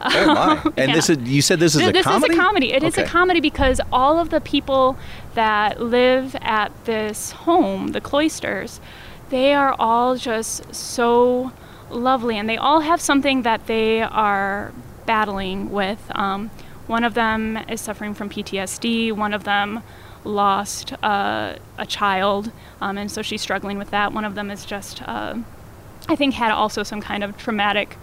Oh 0.00 0.26
my! 0.34 0.62
And 0.76 0.90
Yeah. 0.90 0.94
this 0.96 1.08
is 1.10 1.18
you 1.20 1.40
said 1.40 1.58
this 1.60 1.74
is 1.74 1.80
Th- 1.80 1.90
a 1.90 1.92
this 1.92 2.04
comedy. 2.04 2.28
This 2.28 2.30
is 2.34 2.38
a 2.38 2.42
comedy. 2.42 2.72
It 2.72 2.82
is 2.82 2.94
Okay. 2.94 3.04
a 3.04 3.06
comedy 3.08 3.40
because 3.40 3.80
all 3.92 4.18
of 4.18 4.30
the 4.30 4.40
people 4.40 4.96
that 5.34 5.80
live 5.80 6.36
at 6.42 6.70
this 6.84 7.30
home, 7.32 7.88
the 7.92 8.00
cloisters, 8.00 8.80
they 9.30 9.54
are 9.54 9.74
all 9.78 10.16
just 10.16 10.74
so 10.74 11.52
lovely, 11.90 12.36
and 12.36 12.48
they 12.48 12.56
all 12.58 12.80
have 12.80 13.00
something 13.00 13.42
that 13.42 13.66
they 13.66 14.02
are 14.02 14.72
battling 15.06 15.70
with. 15.70 16.00
Um, 16.14 16.50
one 16.88 17.04
of 17.04 17.14
them 17.14 17.56
is 17.68 17.80
suffering 17.80 18.12
from 18.14 18.28
PTSD. 18.28 19.12
One 19.12 19.32
of 19.32 19.44
them 19.44 19.82
lost 20.26 20.92
uh, 21.02 21.56
a 21.78 21.86
child, 21.86 22.50
um, 22.80 22.98
and 22.98 23.10
so 23.10 23.22
she's 23.22 23.40
struggling 23.40 23.78
with 23.78 23.90
that. 23.90 24.12
One 24.12 24.24
of 24.24 24.34
them 24.34 24.50
is 24.50 24.64
just, 24.64 25.02
uh, 25.02 25.36
I 26.08 26.16
think, 26.16 26.34
had 26.34 26.50
also 26.50 26.82
some 26.82 27.00
kind 27.00 27.24
of 27.24 27.36
traumatic 27.36 27.96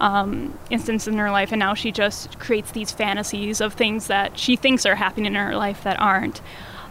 um, 0.00 0.58
instance 0.70 1.06
in 1.06 1.16
her 1.18 1.30
life, 1.30 1.52
and 1.52 1.60
now 1.60 1.74
she 1.74 1.92
just 1.92 2.38
creates 2.38 2.72
these 2.72 2.92
fantasies 2.92 3.60
of 3.60 3.74
things 3.74 4.08
that 4.08 4.38
she 4.38 4.56
thinks 4.56 4.84
are 4.84 4.96
happening 4.96 5.26
in 5.26 5.34
her 5.34 5.56
life 5.56 5.82
that 5.84 5.98
aren't. 5.98 6.40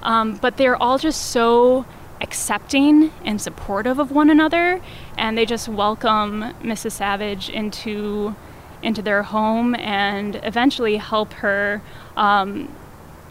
Um, 0.03 0.37
but 0.37 0.57
they're 0.57 0.75
all 0.75 0.97
just 0.97 1.31
so 1.31 1.85
accepting 2.21 3.11
and 3.23 3.41
supportive 3.41 3.99
of 3.99 4.11
one 4.11 4.29
another, 4.29 4.81
and 5.17 5.37
they 5.37 5.45
just 5.45 5.67
welcome 5.67 6.53
Mrs. 6.61 6.93
Savage 6.93 7.49
into 7.49 8.35
into 8.81 9.01
their 9.01 9.23
home 9.23 9.73
and 9.75 10.39
eventually 10.43 10.97
help 10.97 11.33
her 11.33 11.81
um, 12.15 12.71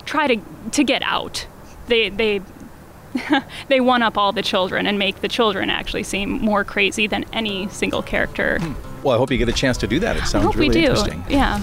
try 0.05 0.27
to 0.27 0.41
to 0.73 0.85
get 0.85 1.03
out. 1.03 1.47
They 1.89 2.09
they 2.09 2.41
they 3.69 3.81
one 3.81 4.03
up 4.03 4.19
all 4.19 4.33
the 4.33 4.43
children 4.43 4.87
and 4.87 4.99
make 4.99 5.21
the 5.21 5.29
children 5.29 5.71
actually 5.71 6.03
seem 6.03 6.31
more 6.31 6.65
crazy 6.65 7.07
than 7.07 7.25
any 7.33 7.69
single 7.69 8.03
character. 8.03 8.59
Hmm. 8.61 9.03
Well, 9.05 9.15
I 9.15 9.19
hope 9.19 9.31
you 9.31 9.37
get 9.39 9.49
a 9.49 9.53
chance 9.53 9.77
to 9.79 9.87
do 9.87 9.99
that. 10.01 10.17
It 10.17 10.25
sounds 10.27 10.47
hope 10.47 10.57
really 10.57 10.69
we 10.69 10.75
do. 10.75 10.81
interesting. 10.81 11.25
Yeah. 11.29 11.61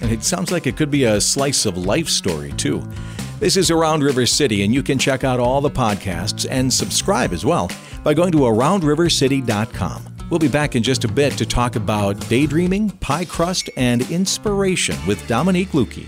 And 0.00 0.12
it 0.12 0.22
sounds 0.22 0.52
like 0.52 0.68
it 0.68 0.76
could 0.76 0.90
be 0.90 1.04
a 1.04 1.20
slice 1.20 1.66
of 1.66 1.76
life 1.76 2.08
story, 2.08 2.52
too. 2.52 2.86
This 3.40 3.56
is 3.56 3.70
Around 3.70 4.04
River 4.04 4.26
City, 4.26 4.62
and 4.62 4.72
you 4.72 4.82
can 4.82 4.98
check 4.98 5.24
out 5.24 5.40
all 5.40 5.60
the 5.60 5.70
podcasts 5.70 6.46
and 6.48 6.72
subscribe 6.72 7.32
as 7.32 7.44
well 7.44 7.68
by 8.04 8.14
going 8.14 8.30
to 8.32 8.38
AroundRiverCity.com. 8.38 10.16
We'll 10.30 10.38
be 10.38 10.48
back 10.48 10.76
in 10.76 10.82
just 10.82 11.04
a 11.04 11.08
bit 11.08 11.32
to 11.34 11.46
talk 11.46 11.74
about 11.74 12.20
daydreaming, 12.28 12.90
pie 12.90 13.24
crust, 13.24 13.70
and 13.76 14.08
inspiration 14.10 14.96
with 15.06 15.26
Dominique 15.26 15.70
Lukey. 15.70 16.06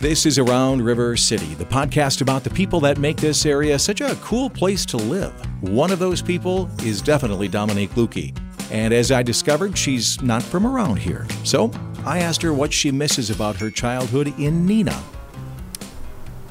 This 0.00 0.26
is 0.26 0.38
Around 0.38 0.82
River 0.82 1.16
City, 1.16 1.54
the 1.54 1.64
podcast 1.64 2.20
about 2.20 2.44
the 2.44 2.50
people 2.50 2.80
that 2.80 2.98
make 2.98 3.16
this 3.16 3.46
area 3.46 3.78
such 3.78 4.02
a 4.02 4.14
cool 4.16 4.50
place 4.50 4.84
to 4.86 4.98
live. 4.98 5.32
One 5.62 5.90
of 5.90 5.98
those 5.98 6.20
people 6.20 6.68
is 6.82 7.00
definitely 7.00 7.48
Dominique 7.48 7.92
Lukey. 7.92 8.36
And 8.70 8.92
as 8.92 9.10
I 9.10 9.22
discovered, 9.22 9.76
she's 9.78 10.20
not 10.20 10.42
from 10.42 10.66
around 10.66 10.98
here. 10.98 11.26
So 11.44 11.70
I 12.04 12.18
asked 12.18 12.42
her 12.42 12.52
what 12.52 12.72
she 12.74 12.90
misses 12.90 13.30
about 13.30 13.56
her 13.56 13.70
childhood 13.70 14.28
in 14.38 14.66
Neenah, 14.66 15.02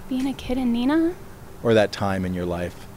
Being 0.10 0.28
a 0.28 0.34
kid 0.34 0.58
in 0.58 0.74
Neenah? 0.74 1.14
or 1.62 1.74
that 1.76 1.92
time 1.92 2.26
in 2.26 2.34
your 2.34 2.46
life. 2.46 2.88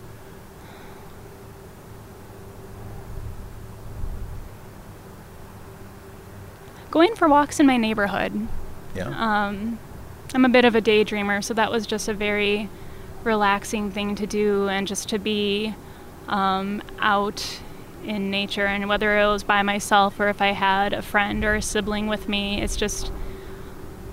Going 6.90 7.14
for 7.14 7.28
walks 7.28 7.60
in 7.60 7.66
my 7.66 7.76
neighborhood. 7.76 8.48
Yeah. 8.94 9.08
Um, 9.48 9.78
I'm 10.34 10.44
a 10.44 10.48
bit 10.48 10.64
of 10.64 10.74
a 10.74 10.80
daydreamer, 10.82 11.42
so 11.42 11.54
that 11.54 11.70
was 11.70 11.86
just 11.86 12.08
a 12.08 12.14
very 12.14 12.68
relaxing 13.24 13.90
thing 13.90 14.14
to 14.16 14.26
do 14.26 14.68
and 14.68 14.86
just 14.86 15.08
to 15.08 15.18
be 15.18 15.74
um, 16.28 16.82
out 16.98 17.60
in 18.04 18.30
nature. 18.30 18.66
And 18.66 18.88
whether 18.88 19.18
it 19.18 19.26
was 19.26 19.42
by 19.42 19.62
myself 19.62 20.20
or 20.20 20.28
if 20.28 20.40
I 20.40 20.48
had 20.52 20.92
a 20.92 21.02
friend 21.02 21.44
or 21.44 21.54
a 21.56 21.62
sibling 21.62 22.06
with 22.08 22.28
me, 22.28 22.60
it's 22.60 22.76
just, 22.76 23.10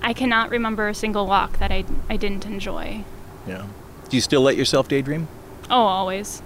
I 0.02 0.12
cannot 0.12 0.50
remember 0.50 0.88
a 0.88 0.94
single 0.94 1.26
walk 1.26 1.58
that 1.58 1.70
I, 1.70 1.84
I 2.08 2.16
didn't 2.16 2.46
enjoy. 2.46 3.04
yeah. 3.46 3.66
Do 4.08 4.16
you 4.16 4.20
still 4.20 4.40
let 4.42 4.56
yourself 4.56 4.86
daydream? 4.86 5.26
Oh, 5.68 5.82
always. 5.82 6.38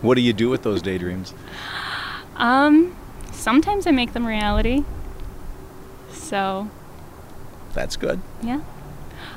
What 0.00 0.14
do 0.14 0.22
you 0.22 0.32
do 0.32 0.48
with 0.48 0.62
those 0.62 0.80
daydreams? 0.80 1.34
Um, 2.36 2.96
sometimes 3.30 3.86
I 3.86 3.90
make 3.90 4.14
them 4.14 4.26
reality. 4.26 4.84
So, 6.10 6.70
That's 7.74 7.96
good. 7.96 8.20
yeah. 8.42 8.60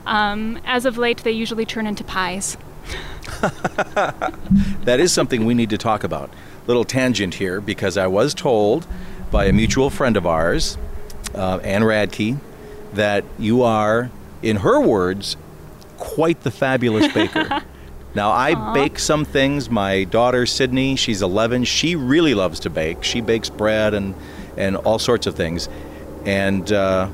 Um, 0.06 0.60
as 0.66 0.86
of 0.86 0.98
late, 0.98 1.24
they 1.24 1.32
usually 1.32 1.66
turn 1.66 1.88
into 1.88 2.04
pies. 2.04 2.58
That 4.84 5.00
is 5.00 5.14
something 5.14 5.46
we 5.46 5.54
need 5.54 5.70
to 5.70 5.78
talk 5.78 6.04
about. 6.04 6.30
Little 6.68 6.84
tangent 6.84 7.36
here 7.36 7.62
because 7.62 7.98
I 7.98 8.08
was 8.08 8.34
told 8.34 8.86
by 9.32 9.46
a 9.46 9.54
mutual 9.54 9.90
friend 9.90 10.18
of 10.18 10.26
ours, 10.28 10.78
uh, 11.34 11.60
Ann 11.64 11.82
Radke, 11.84 12.38
that 12.94 13.24
you 13.40 13.64
are, 13.64 14.12
in 14.42 14.58
her 14.58 14.82
words, 14.82 15.38
quite 15.98 16.42
the 16.42 16.52
fabulous 16.52 17.12
baker. 17.14 17.62
now, 18.16 18.32
I 18.32 18.74
bake 18.74 19.00
some 19.00 19.24
things. 19.24 19.70
My 19.70 20.04
daughter, 20.04 20.46
Sydney, 20.46 20.98
she's 20.98 21.22
11. 21.22 21.64
She 21.64 21.96
really 21.96 22.34
loves 22.34 22.60
to 22.62 22.70
bake. 22.70 23.04
She 23.04 23.22
bakes 23.22 23.50
bread 23.50 23.94
and, 23.94 24.16
and 24.58 24.76
all 24.76 25.00
sorts 25.00 25.28
of 25.28 25.36
things. 25.36 25.70
And 26.26 26.72
uh, 26.72 27.10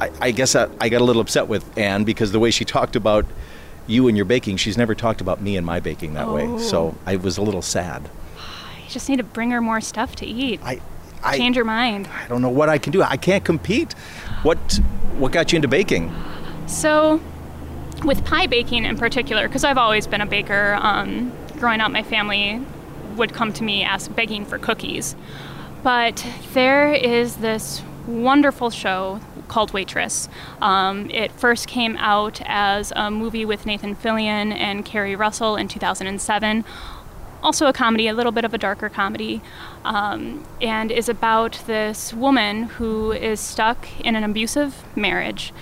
I, 0.00 0.10
I 0.20 0.30
guess 0.30 0.54
I, 0.54 0.68
I 0.80 0.88
got 0.88 1.00
a 1.00 1.04
little 1.04 1.22
upset 1.22 1.48
with 1.48 1.76
Ann 1.78 2.04
because 2.04 2.32
the 2.32 2.38
way 2.38 2.50
she 2.50 2.64
talked 2.64 2.96
about 2.96 3.24
you 3.86 4.08
and 4.08 4.16
your 4.16 4.26
baking, 4.26 4.56
she's 4.56 4.76
never 4.76 4.94
talked 4.94 5.20
about 5.20 5.40
me 5.40 5.56
and 5.56 5.64
my 5.64 5.80
baking 5.80 6.14
that 6.14 6.28
way. 6.28 6.46
Oh. 6.46 6.58
So 6.58 6.96
I 7.06 7.16
was 7.16 7.38
a 7.38 7.42
little 7.42 7.62
sad. 7.62 8.10
You 8.86 8.92
just 8.92 9.08
need 9.08 9.16
to 9.16 9.24
bring 9.24 9.50
her 9.50 9.60
more 9.60 9.80
stuff 9.80 10.14
to 10.16 10.26
eat. 10.26 10.60
I, 10.62 10.80
I, 11.20 11.36
Change 11.36 11.56
your 11.56 11.64
mind. 11.64 12.06
I 12.06 12.28
don't 12.28 12.40
know 12.40 12.50
what 12.50 12.68
I 12.68 12.78
can 12.78 12.92
do. 12.92 13.02
I 13.02 13.16
can't 13.16 13.44
compete. 13.44 13.94
What, 14.44 14.58
what 15.18 15.32
got 15.32 15.50
you 15.50 15.56
into 15.56 15.66
baking? 15.66 16.14
So, 16.68 17.20
with 18.04 18.24
pie 18.24 18.46
baking 18.46 18.84
in 18.84 18.96
particular, 18.96 19.48
because 19.48 19.64
I've 19.64 19.76
always 19.76 20.06
been 20.06 20.20
a 20.20 20.26
baker, 20.26 20.78
um, 20.80 21.32
growing 21.58 21.80
up, 21.80 21.90
my 21.90 22.04
family 22.04 22.62
would 23.16 23.32
come 23.32 23.52
to 23.54 23.64
me 23.64 23.82
ask, 23.82 24.14
begging 24.14 24.44
for 24.44 24.56
cookies. 24.56 25.16
But 25.82 26.24
there 26.52 26.92
is 26.92 27.38
this 27.38 27.82
wonderful 28.06 28.70
show 28.70 29.20
called 29.48 29.72
Waitress. 29.72 30.28
Um, 30.60 31.10
it 31.10 31.32
first 31.32 31.66
came 31.68 31.96
out 31.98 32.40
as 32.44 32.92
a 32.96 33.10
movie 33.10 33.44
with 33.44 33.66
Nathan 33.66 33.96
Fillion 33.96 34.52
and 34.52 34.84
Keri 34.84 35.16
Russell 35.16 35.56
in 35.56 35.68
2007. 35.68 36.64
Also, 37.42 37.66
a 37.66 37.72
comedy, 37.72 38.08
a 38.08 38.14
little 38.14 38.32
bit 38.32 38.44
of 38.44 38.54
a 38.54 38.58
darker 38.58 38.88
comedy, 38.88 39.40
um, 39.84 40.44
and 40.60 40.90
is 40.90 41.08
about 41.08 41.62
this 41.66 42.12
woman 42.12 42.64
who 42.64 43.12
is 43.12 43.38
stuck 43.38 43.86
in 44.00 44.16
an 44.16 44.24
abusive 44.24 44.82
marriage. 44.96 45.52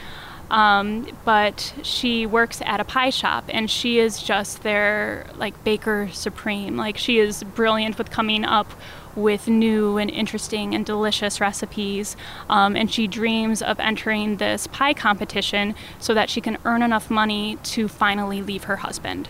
Um, 0.50 1.08
but 1.24 1.74
she 1.82 2.26
works 2.26 2.62
at 2.64 2.78
a 2.78 2.84
pie 2.84 3.10
shop 3.10 3.44
and 3.48 3.70
she 3.70 3.98
is 3.98 4.22
just 4.22 4.62
their 4.62 5.26
like 5.36 5.64
baker 5.64 6.08
supreme. 6.12 6.76
Like 6.76 6.98
she 6.98 7.18
is 7.18 7.42
brilliant 7.42 7.98
with 7.98 8.10
coming 8.10 8.44
up 8.44 8.70
with 9.16 9.48
new 9.48 9.96
and 9.98 10.10
interesting 10.10 10.74
and 10.74 10.84
delicious 10.84 11.40
recipes. 11.40 12.16
Um, 12.48 12.76
and 12.76 12.90
she 12.90 13.06
dreams 13.06 13.62
of 13.62 13.78
entering 13.80 14.36
this 14.36 14.66
pie 14.66 14.94
competition 14.94 15.74
so 15.98 16.14
that 16.14 16.30
she 16.30 16.40
can 16.40 16.58
earn 16.64 16.82
enough 16.82 17.10
money 17.10 17.58
to 17.64 17.88
finally 17.88 18.42
leave 18.42 18.64
her 18.64 18.76
husband. 18.76 19.28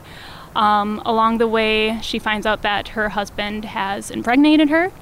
Um, 0.56 1.02
along 1.04 1.38
the 1.38 1.48
way, 1.48 1.98
she 2.00 2.18
finds 2.18 2.46
out 2.46 2.62
that 2.62 2.88
her 2.88 3.10
husband 3.10 3.64
has 3.64 4.10
impregnated 4.10 4.70
her 4.70 4.92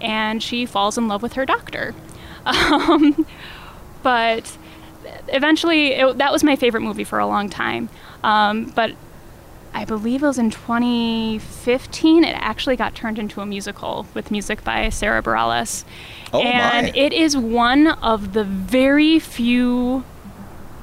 and 0.00 0.42
she 0.42 0.66
falls 0.66 0.98
in 0.98 1.08
love 1.08 1.22
with 1.22 1.34
her 1.34 1.46
doctor. 1.46 1.94
Um, 2.46 3.26
but 4.02 4.56
eventually, 5.28 5.92
it, 5.92 6.16
that 6.16 6.32
was 6.32 6.42
my 6.42 6.56
favorite 6.56 6.80
movie 6.80 7.04
for 7.04 7.18
a 7.18 7.26
long 7.26 7.50
time. 7.50 7.90
Um, 8.24 8.72
but 8.74 8.92
I 9.78 9.84
believe 9.84 10.24
it 10.24 10.26
was 10.26 10.38
in 10.38 10.50
2015. 10.50 12.24
It 12.24 12.32
actually 12.32 12.74
got 12.74 12.96
turned 12.96 13.16
into 13.16 13.40
a 13.40 13.46
musical 13.46 14.08
with 14.12 14.32
music 14.32 14.64
by 14.64 14.88
Sara 14.88 15.22
Bareilles. 15.22 15.84
Oh, 16.32 16.42
and 16.42 16.88
my. 16.88 16.92
it 16.98 17.12
is 17.12 17.36
one 17.36 17.86
of 17.86 18.32
the 18.32 18.42
very 18.42 19.20
few 19.20 20.04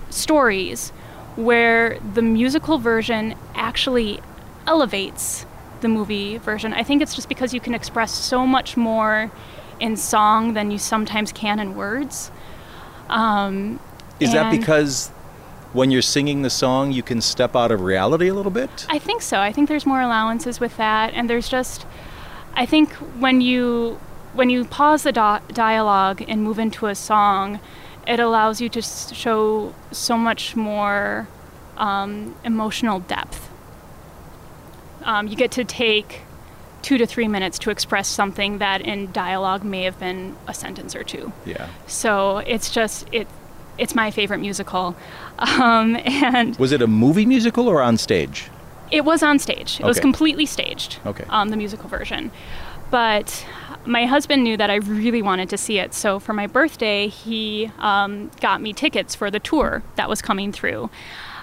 stories 0.10 0.92
where 1.36 2.00
the 2.14 2.22
musical 2.22 2.78
version 2.78 3.36
actually 3.54 4.22
elevates 4.66 5.46
the 5.82 5.90
movie 5.90 6.38
version. 6.38 6.72
I 6.72 6.84
think 6.84 7.02
it's 7.02 7.16
just 7.16 7.28
because 7.28 7.54
you 7.54 7.60
can 7.60 7.74
express 7.74 8.14
so 8.14 8.48
much 8.48 8.78
more 8.78 9.30
in 9.82 9.98
song 9.98 10.54
than 10.54 10.72
you 10.72 10.78
sometimes 10.78 11.34
can 11.34 11.60
in 11.60 11.76
words. 11.76 12.32
Um, 13.10 13.82
Is 14.22 14.32
that 14.32 14.58
because 14.58 15.12
when 15.76 15.92
you're 15.92 16.02
singing 16.02 16.42
the 16.42 16.50
song, 16.50 16.92
you 16.92 17.04
can 17.04 17.20
step 17.22 17.56
out 17.56 17.72
of 17.72 17.82
reality 17.82 18.28
a 18.30 18.34
little 18.34 18.52
bit? 18.52 18.86
I 18.90 18.98
think 19.00 19.22
so. 19.22 19.40
I 19.40 19.52
think 19.52 19.68
there's 19.70 19.86
more 19.86 20.02
allowances 20.02 20.60
with 20.60 20.78
that, 20.78 21.14
and 21.14 21.30
there's 21.30 21.50
just, 21.50 21.86
I 22.56 22.66
think 22.66 22.94
when 23.24 23.42
you 23.42 24.00
when 24.34 24.50
you 24.50 24.66
pause 24.66 25.04
the 25.04 25.12
do- 25.14 25.54
dialogue 25.54 26.22
and 26.28 26.44
move 26.44 26.60
into 26.60 26.88
a 26.88 26.96
song, 26.96 27.60
it 28.08 28.20
allows 28.20 28.60
you 28.60 28.68
to 28.70 28.80
s- 28.80 29.14
show 29.14 29.74
so 29.92 30.18
much 30.18 30.56
more 30.58 31.28
um, 31.78 32.36
emotional 32.44 33.00
depth. 33.00 33.50
Um, 35.04 35.28
you 35.28 35.36
get 35.38 35.52
to 35.52 35.64
take 35.64 36.22
two 36.82 36.98
to 36.98 37.06
three 37.06 37.28
minutes 37.28 37.58
to 37.60 37.70
express 37.70 38.08
something 38.08 38.58
that 38.60 38.82
in 38.82 39.12
dialogue 39.12 39.64
may 39.64 39.84
have 39.84 39.98
been 40.00 40.36
a 40.48 40.54
sentence 40.54 40.96
or 40.96 41.04
two. 41.04 41.32
yeah. 41.46 41.68
So 41.88 42.40
it's 42.40 42.70
just 42.72 43.08
it. 43.12 43.28
It's 43.78 43.94
my 43.96 44.12
favorite 44.12 44.40
musical, 44.40 44.96
um, 45.40 45.98
and 46.06 46.56
Was 46.58 46.72
it 46.72 46.82
a 46.82 46.88
movie 46.88 47.26
musical 47.26 47.68
or 47.68 47.82
on 47.82 47.98
stage? 47.98 48.50
it 48.92 49.04
was 49.04 49.24
on 49.24 49.40
stage. 49.40 49.80
It 49.80 49.86
was 49.86 50.00
completely 50.00 50.46
staged. 50.46 51.00
Okay. 51.08 51.26
Um, 51.30 51.50
the 51.50 51.58
musical 51.58 51.90
version, 51.90 52.32
but 52.92 53.46
my 53.86 54.06
husband 54.06 54.44
knew 54.44 54.56
that 54.58 54.70
I 54.70 54.76
really 54.76 55.22
wanted 55.24 55.50
to 55.50 55.58
see 55.58 55.80
it. 55.80 55.94
So 55.94 56.20
for 56.20 56.34
my 56.34 56.48
birthday, 56.48 57.08
he 57.08 57.72
um, 57.80 58.30
got 58.42 58.62
me 58.62 58.74
tickets 58.74 59.14
for 59.16 59.30
the 59.32 59.40
tour 59.40 59.82
that 59.96 60.08
was 60.08 60.22
coming 60.22 60.52
through, 60.52 60.90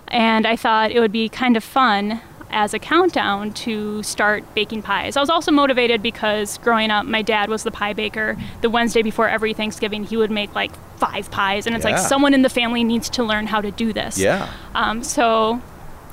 and 0.09 0.47
I 0.47 0.57
thought 0.57 0.93
it 0.93 1.01
would 1.01 1.13
be 1.13 1.29
kind 1.29 1.57
of 1.57 1.65
fun 1.65 2.21
as 2.53 2.75
a 2.75 2.79
countdown 2.79 3.53
to 3.53 4.03
start 4.03 4.45
baking 4.55 4.83
pies. 4.83 5.17
I 5.17 5.21
was 5.21 5.31
also 5.31 5.51
motivated 5.51 6.03
because 6.03 6.59
growing 6.59 6.91
up, 6.91 7.07
my 7.07 7.23
dad 7.23 7.49
was 7.49 7.63
the 7.63 7.71
pie 7.71 7.93
baker. 7.95 8.37
The 8.61 8.69
Wednesday 8.71 9.03
before 9.03 9.29
every 9.29 9.55
Thanksgiving, 9.55 10.05
he 10.05 10.17
would 10.17 10.31
make 10.31 10.55
like 10.55 10.73
five 10.99 11.31
pies, 11.31 11.67
and 11.67 11.75
it's 11.75 11.85
like 11.85 11.99
someone 11.99 12.35
in 12.35 12.43
the 12.43 12.49
family 12.51 12.85
needs 12.85 13.09
to 13.11 13.25
learn 13.25 13.47
how 13.47 13.61
to 13.61 13.71
do 13.71 13.93
this. 13.93 14.19
Yeah. 14.19 14.53
Um, 14.75 15.03
so, 15.03 15.61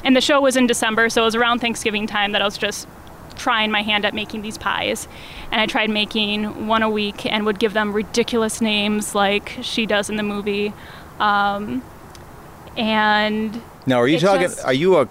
and 0.03 0.15
the 0.15 0.21
show 0.21 0.39
was 0.41 0.55
in 0.55 0.65
December, 0.65 1.09
so 1.09 1.21
it 1.21 1.25
was 1.25 1.35
around 1.35 1.59
Thanksgiving 1.59 2.07
time 2.07 2.31
that 2.31 2.41
I 2.41 2.45
was 2.45 2.57
just 2.57 2.87
trying 3.35 3.71
my 3.71 3.81
hand 3.83 4.03
at 4.05 4.13
making 4.13 4.41
these 4.41 4.57
pies. 4.57 5.07
And 5.51 5.61
I 5.61 5.65
tried 5.65 5.89
making 5.89 6.67
one 6.67 6.83
a 6.83 6.89
week 6.89 7.25
and 7.25 7.45
would 7.45 7.57
give 7.59 7.73
them 7.73 7.93
ridiculous 7.93 8.59
names 8.61 9.15
like 9.15 9.57
she 9.61 9.85
does 9.85 10.09
in 10.09 10.15
the 10.17 10.23
movie. 10.23 10.73
Um, 11.19 11.81
and 12.77 13.61
Now, 13.85 13.99
are 13.99 14.07
you 14.07 14.19
talking? 14.19 14.41
just- 14.47 14.63
Are 14.65 14.73
you 14.73 14.97
a 14.97 15.07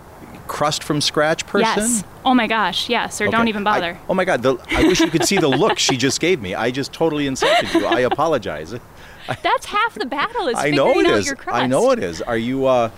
crust 0.49 0.83
from 0.83 1.01
scratch 1.01 1.47
person? 1.47 1.83
yes, 1.85 2.05
oh 2.25 2.35
my 2.35 2.47
gosh, 2.47 2.89
yes, 2.89 3.21
or 3.21 3.25
Okay. 3.29 3.37
don't 3.37 3.49
even 3.49 3.67
I- 3.67 3.75
bother. 3.79 3.99
oh 4.09 4.15
my 4.15 4.25
God! 4.25 4.43
The, 4.43 4.57
I 4.71 4.83
wish 4.85 5.01
you 5.01 5.11
could 5.11 5.25
see 5.25 5.39
the 5.39 5.49
look 5.49 5.79
she 5.79 5.97
just 5.97 6.21
gave 6.21 6.41
me. 6.43 6.55
I 6.55 6.71
just 6.71 6.93
totally 6.93 7.27
insulted 7.27 7.73
you. 7.75 7.87
I 7.87 8.01
apologize. 8.01 8.75
That's 9.43 9.67
half 9.67 9.95
the 9.95 10.07
battle 10.07 10.49
is 10.49 10.57
I 10.59 10.71
know 10.71 10.99
it 10.99 11.07
is. 11.07 11.27
your 11.27 11.37
crust. 11.37 11.63
I 11.63 11.67
know 11.67 11.91
it 11.91 11.99
is. 11.99 12.23
Are 12.23 12.39
you 12.39 12.67
uh, 12.67 12.91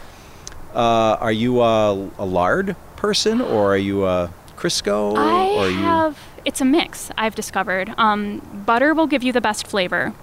uh, 0.74 0.78
are 1.20 1.32
you 1.32 1.60
a, 1.60 2.08
a 2.18 2.24
lard 2.24 2.76
person 2.96 3.40
or 3.40 3.74
are 3.74 3.76
you 3.78 4.06
a 4.06 4.32
Crisco? 4.56 5.16
I 5.16 5.48
or 5.48 5.64
are 5.64 5.68
you 5.70 5.76
have. 5.78 6.18
It's 6.44 6.60
a 6.60 6.64
mix. 6.64 7.10
I've 7.18 7.34
discovered. 7.34 7.92
Um, 7.98 8.38
butter 8.64 8.94
will 8.94 9.06
give 9.08 9.22
you 9.22 9.32
the 9.32 9.40
best 9.40 9.66
flavor, 9.66 10.14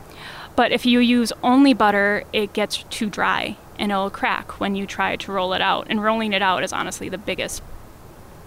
but 0.55 0.71
if 0.71 0.85
you 0.85 0.99
use 0.99 1.31
only 1.43 1.73
butter, 1.73 2.23
it 2.33 2.53
gets 2.53 2.83
too 2.89 3.09
dry 3.09 3.57
and 3.79 3.91
it'll 3.91 4.09
crack 4.09 4.59
when 4.59 4.75
you 4.75 4.85
try 4.87 5.15
to 5.15 5.31
roll 5.31 5.53
it 5.53 5.61
out. 5.61 5.87
And 5.89 6.03
rolling 6.03 6.33
it 6.33 6.41
out 6.41 6.63
is 6.63 6.73
honestly 6.73 7.09
the 7.09 7.17
biggest 7.17 7.61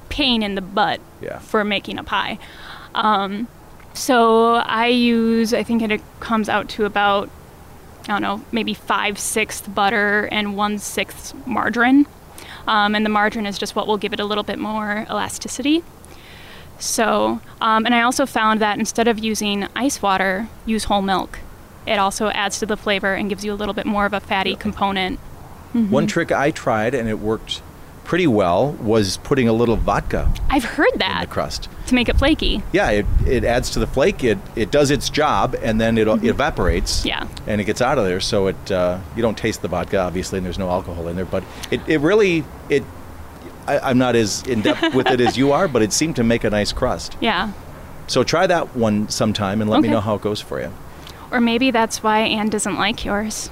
pain 0.09 0.43
in 0.43 0.55
the 0.57 0.61
butt 0.61 1.01
Yeah. 1.21 1.39
for 1.39 1.65
making 1.65 1.99
a 1.99 2.05
pie. 2.05 2.39
Um, 2.95 3.49
so 3.95 4.55
I 4.55 4.87
use. 4.87 5.53
I 5.55 5.63
think 5.63 5.83
it 5.83 6.01
comes 6.21 6.49
out 6.49 6.69
to 6.71 6.85
about. 6.85 7.29
I 8.05 8.13
don't 8.15 8.23
know, 8.23 8.43
maybe 8.51 8.73
five 8.75 9.19
sixths 9.19 9.69
butter 9.69 10.29
and 10.33 10.57
one 10.57 10.79
sixth 10.79 11.35
margarine. 11.47 12.07
Um, 12.67 12.95
and 12.95 13.05
the 13.05 13.11
margarine 13.11 13.47
is 13.47 13.59
just 13.59 13.77
what 13.77 13.87
will 13.87 13.99
give 13.99 14.13
it 14.13 14.21
a 14.21 14.25
little 14.25 14.43
bit 14.43 14.59
more 14.59 15.07
elasticity. 15.09 15.85
So, 16.79 17.41
um, 17.61 17.85
and 17.85 17.95
I 17.95 18.01
also 18.03 18.25
found 18.27 18.61
that 18.61 18.79
instead 18.79 19.07
of 19.07 19.19
using 19.19 19.67
ice 19.77 20.01
water, 20.01 20.49
use 20.65 20.85
whole 20.85 21.03
milk. 21.03 21.39
It 21.91 21.99
also 21.99 22.29
adds 22.29 22.61
to 22.61 22.67
the 22.67 22.77
flavor 22.77 23.15
and 23.15 23.29
gives 23.29 23.45
you 23.45 23.53
a 23.53 23.59
little 23.59 23.75
bit 23.75 23.85
more 23.85 24.07
of 24.07 24.13
a 24.13 24.21
fatty 24.21 24.55
component. 24.55 25.19
Mm-hmm. 25.75 25.91
One 25.91 26.07
trick 26.07 26.31
I 26.31 26.53
tried 26.53 26.95
and 26.95 27.09
it 27.09 27.19
worked 27.19 27.63
pretty 28.05 28.27
well 28.27 28.73
was 28.81 29.19
putting 29.19 29.47
a 29.47 29.53
little 29.53 29.77
vodka 29.77 30.33
I've 30.49 30.65
heard 30.65 30.93
in 30.95 30.99
that 30.99 31.21
the 31.23 31.27
crust. 31.29 31.69
to 31.87 31.95
make 31.95 32.09
it 32.09 32.17
flaky. 32.17 32.63
Yeah, 32.73 32.91
it, 32.91 33.07
it 33.27 33.45
adds 33.45 33.71
to 33.71 33.79
the 33.81 33.87
flake. 33.87 34.25
It 34.25 34.39
it 34.57 34.71
does 34.71 34.91
its 34.91 35.09
job, 35.11 35.57
and 35.63 35.81
then 35.81 35.97
it, 35.99 36.09
it 36.09 36.25
evaporates. 36.25 37.01
Mm-hmm. 37.01 37.09
Yeah. 37.09 37.29
and 37.47 37.61
it 37.61 37.65
gets 37.65 37.81
out 37.81 37.99
of 37.99 38.05
there. 38.05 38.21
So 38.21 38.49
it 38.49 38.73
uh, 38.73 38.99
you 39.15 39.23
don't 39.23 39.39
taste 39.39 39.63
the 39.63 39.69
vodka, 39.69 39.99
obviously, 39.99 40.39
and 40.39 40.47
there's 40.47 40.59
no 40.59 40.71
alcohol 40.71 41.07
in 41.09 41.15
there. 41.17 41.25
But 41.25 41.45
it, 41.71 41.81
it 41.89 42.01
really 42.01 42.45
it. 42.69 42.85
I, 43.67 43.79
I'm 43.79 43.99
not 43.99 44.17
as 44.17 44.43
in 44.43 44.63
depth 44.63 44.95
with 44.95 45.07
it 45.07 45.21
as 45.21 45.37
you 45.43 45.53
are, 45.53 45.69
but 45.69 45.83
it 45.83 45.93
seemed 45.93 46.17
to 46.17 46.25
make 46.25 46.43
a 46.43 46.51
nice 46.51 46.73
crust. 46.73 47.17
Yeah. 47.21 47.53
So 48.09 48.25
try 48.25 48.47
that 48.49 48.75
one 48.75 49.09
sometime 49.09 49.61
and 49.61 49.71
let 49.71 49.83
me 49.83 49.89
know 49.89 50.01
how 50.01 50.17
it 50.17 50.23
goes 50.23 50.41
for 50.41 50.61
you. 50.61 50.73
Or 51.31 51.41
maybe 51.41 51.71
that's 51.71 52.03
why 52.03 52.21
Anne 52.21 52.49
doesn't 52.49 52.77
like 52.77 53.05
yours. 53.05 53.51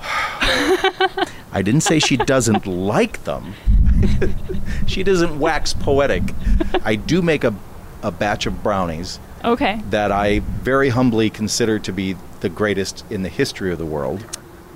I 0.00 1.62
didn't 1.62 1.82
say 1.82 1.98
she 1.98 2.16
doesn't 2.16 2.66
like 2.66 3.24
them. 3.24 3.54
she 4.86 5.02
doesn't 5.02 5.38
wax 5.38 5.72
poetic. 5.72 6.22
I 6.84 6.96
do 6.96 7.22
make 7.22 7.44
a, 7.44 7.54
a 8.02 8.10
batch 8.10 8.46
of 8.46 8.62
brownies 8.62 9.18
Okay. 9.44 9.80
that 9.90 10.12
I 10.12 10.40
very 10.40 10.90
humbly 10.90 11.30
consider 11.30 11.78
to 11.78 11.92
be 11.92 12.16
the 12.40 12.48
greatest 12.48 13.04
in 13.10 13.22
the 13.22 13.28
history 13.28 13.72
of 13.72 13.78
the 13.78 13.86
world. 13.86 14.24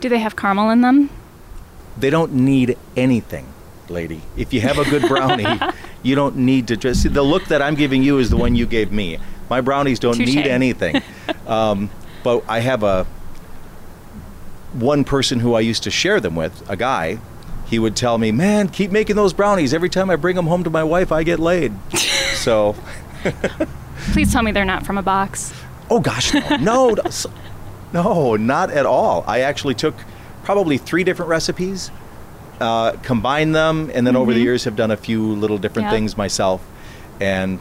Do 0.01 0.09
they 0.09 0.19
have 0.19 0.37
caramel 0.37 0.71
in 0.71 0.81
them? 0.81 1.11
They 1.99 2.09
don't 2.11 2.33
need 2.33 2.79
anything, 2.97 3.47
lady. 3.89 4.23
If 4.37 4.53
you 4.55 4.61
have 4.63 4.79
a 4.79 4.85
good 4.89 5.03
brownie, 5.09 5.47
you 6.03 6.15
don't 6.15 6.37
need 6.37 6.69
to 6.69 6.77
just. 6.77 7.03
See, 7.03 7.09
the 7.11 7.23
look 7.23 7.45
that 7.47 7.61
I'm 7.61 7.75
giving 7.75 8.03
you 8.03 8.19
is 8.19 8.31
the 8.31 8.37
one 8.37 8.55
you 8.55 8.65
gave 8.65 8.91
me. 8.91 9.19
My 9.51 9.61
brownies 9.61 9.99
don't 9.99 10.15
Touche. 10.17 10.35
need 10.35 10.47
anything. 10.47 11.03
Um, 11.47 11.91
but 12.23 12.45
I 12.49 12.61
have 12.61 12.83
a 12.83 13.07
one 14.73 15.05
person 15.05 15.41
who 15.41 15.55
I 15.55 15.61
used 15.61 15.83
to 15.85 15.91
share 15.91 16.21
them 16.21 16.37
with, 16.37 16.63
a 16.71 16.77
guy. 16.77 17.19
He 17.67 17.79
would 17.79 17.97
tell 17.97 18.19
me, 18.19 18.33
"Man, 18.33 18.69
keep 18.69 18.91
making 18.91 19.17
those 19.17 19.33
brownies. 19.33 19.73
Every 19.75 19.89
time 19.89 20.11
I 20.11 20.17
bring 20.17 20.37
them 20.37 20.47
home 20.47 20.65
to 20.65 20.71
my 20.71 20.83
wife, 20.85 21.13
I 21.13 21.23
get 21.23 21.39
laid." 21.39 21.73
so, 22.35 22.75
Please 24.13 24.33
tell 24.33 24.43
me 24.43 24.51
they're 24.53 24.65
not 24.65 24.85
from 24.87 24.99
a 24.99 25.03
box. 25.03 25.53
oh 25.91 26.01
gosh, 26.01 26.33
no, 26.35 26.95
no, 26.95 26.95
no, 27.93 28.37
not 28.37 28.71
at 28.71 28.87
all. 28.87 29.25
I 29.27 29.41
actually 29.41 29.75
took 29.75 29.95
probably 30.43 30.79
three 30.79 31.05
different 31.05 31.29
recipes, 31.29 31.91
uh, 32.61 32.93
combined 33.03 33.55
them, 33.55 33.91
and 33.95 34.07
then 34.07 34.17
over 34.17 34.33
the 34.33 34.41
years 34.41 34.65
have 34.65 34.75
done 34.77 34.91
a 34.91 34.97
few 34.97 35.33
little 35.35 35.59
different 35.59 35.87
Mm-hmm. 35.87 35.95
Yeah. 35.95 35.99
things 36.01 36.17
myself. 36.17 36.65
And 37.21 37.61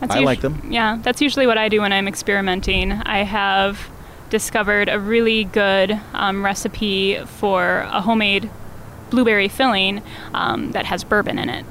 That's 0.00 0.12
I 0.14 0.18
usu- 0.18 0.24
like 0.26 0.40
them. 0.40 0.68
Yeah, 0.70 0.98
that's 1.02 1.20
usually 1.20 1.46
what 1.46 1.58
I 1.58 1.68
do 1.68 1.80
when 1.80 1.92
I'm 1.92 2.06
experimenting. 2.08 2.92
I 2.92 3.24
have 3.24 3.88
discovered 4.30 4.88
a 4.88 4.98
really 5.00 5.44
good 5.44 5.98
um, 6.12 6.44
recipe 6.44 7.18
for 7.24 7.78
a 7.90 8.00
homemade 8.00 8.48
blueberry 9.10 9.48
filling 9.48 10.02
um, 10.34 10.72
that 10.72 10.84
has 10.86 11.02
bourbon 11.04 11.38
in 11.38 11.48
it. 11.48 11.64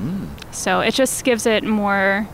Mm. 0.00 0.26
So 0.52 0.80
it 0.80 0.94
just 0.94 1.24
gives 1.24 1.46
it 1.46 1.62
more. 1.64 2.26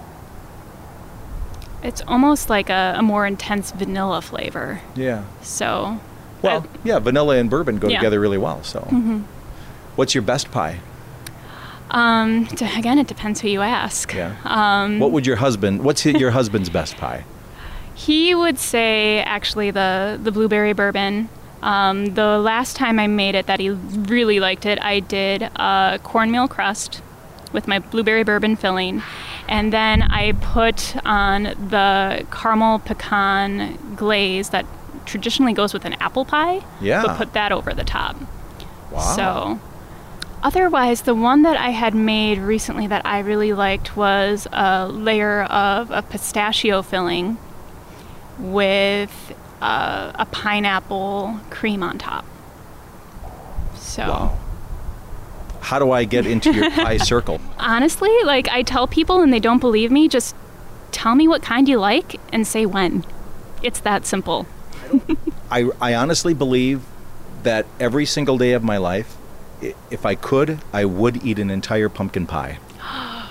It's 1.82 2.00
almost 2.08 2.50
like 2.50 2.70
a, 2.70 2.94
a 2.98 3.02
more 3.02 3.26
intense 3.26 3.70
vanilla 3.70 4.20
flavor. 4.20 4.80
yeah, 4.96 5.24
So, 5.42 6.00
well, 6.42 6.66
yeah, 6.82 6.98
vanilla 6.98 7.36
and 7.36 7.48
bourbon 7.48 7.78
go 7.78 7.88
Yeah. 7.88 7.98
together 7.98 8.18
really 8.18 8.38
well. 8.38 8.62
So, 8.64 8.80
Mm-hmm. 8.80 9.20
what's 9.94 10.14
your 10.14 10.22
best 10.22 10.50
pie? 10.50 10.80
Um, 11.90 12.44
d- 12.44 12.68
again, 12.76 12.98
it 12.98 13.06
depends 13.06 13.40
who 13.40 13.48
you 13.48 13.62
ask. 13.62 14.14
Yeah. 14.14 14.36
Um, 14.44 14.98
what 14.98 15.12
would 15.12 15.26
your 15.26 15.36
husband? 15.36 15.82
What's 15.84 16.04
your 16.04 16.30
husband's 16.30 16.68
best 16.68 16.96
pie? 16.96 17.24
He 17.94 18.34
would 18.34 18.58
say 18.58 19.20
actually 19.22 19.70
the 19.70 20.18
the 20.22 20.30
blueberry 20.30 20.72
bourbon. 20.72 21.28
Um, 21.62 22.14
the 22.14 22.38
last 22.38 22.76
time 22.76 23.00
I 23.00 23.08
made 23.08 23.34
it 23.34 23.46
that 23.46 23.58
he 23.58 23.70
really 23.70 24.38
liked 24.38 24.64
it, 24.64 24.80
I 24.80 25.00
did 25.00 25.42
a 25.42 25.98
cornmeal 26.04 26.46
crust 26.46 27.02
with 27.52 27.66
my 27.66 27.80
blueberry 27.80 28.22
bourbon 28.22 28.54
filling, 28.54 29.02
and 29.48 29.72
then 29.72 30.02
I 30.02 30.32
put 30.32 30.96
on 31.04 31.44
the 31.44 32.24
caramel 32.30 32.78
pecan 32.78 33.76
glaze 33.96 34.50
that 34.50 34.66
traditionally 35.06 35.52
goes 35.54 35.72
with 35.72 35.84
an 35.84 35.94
apple 35.94 36.24
pie. 36.24 36.62
Yeah. 36.80 37.02
But 37.02 37.16
put 37.16 37.32
that 37.32 37.50
over 37.50 37.74
the 37.74 37.84
top. 37.84 38.16
Wow. 38.92 39.00
So, 39.16 39.60
otherwise, 40.42 41.02
the 41.02 41.14
one 41.14 41.42
that 41.42 41.56
I 41.56 41.70
had 41.70 41.94
made 41.94 42.38
recently 42.38 42.86
that 42.86 43.04
I 43.04 43.20
really 43.20 43.52
liked 43.52 43.96
was 43.96 44.46
a 44.52 44.88
layer 44.88 45.42
of 45.44 45.90
a 45.90 46.02
pistachio 46.02 46.82
filling 46.82 47.38
with 48.38 49.34
uh, 49.60 50.12
a 50.14 50.26
pineapple 50.26 51.40
cream 51.50 51.82
on 51.82 51.98
top. 51.98 52.24
So, 53.74 54.02
Wow. 54.02 54.38
How 55.60 55.78
do 55.78 55.90
I 55.90 56.04
get 56.04 56.24
into 56.24 56.52
your 56.54 56.70
pie 56.70 56.96
circle? 57.12 57.40
honestly, 57.58 58.10
like 58.24 58.48
I 58.48 58.62
tell 58.62 58.86
people 58.86 59.20
and 59.20 59.32
they 59.32 59.40
don't 59.40 59.58
believe 59.58 59.90
me, 59.90 60.08
just 60.08 60.34
tell 60.92 61.14
me 61.14 61.28
what 61.28 61.42
kind 61.42 61.68
you 61.68 61.78
like 61.78 62.18
and 62.32 62.46
say 62.46 62.64
when. 62.64 63.04
It's 63.62 63.80
that 63.80 64.06
simple. 64.06 64.46
I, 65.50 65.68
I 65.80 65.94
honestly 65.94 66.32
believe 66.32 66.82
that 67.42 67.66
every 67.78 68.06
single 68.06 68.38
day 68.38 68.52
of 68.52 68.62
my 68.62 68.78
life, 68.78 69.17
if 69.60 70.06
I 70.06 70.14
could, 70.14 70.60
I 70.72 70.84
would 70.84 71.24
eat 71.24 71.38
an 71.38 71.50
entire 71.50 71.88
pumpkin 71.88 72.26
pie. 72.26 72.58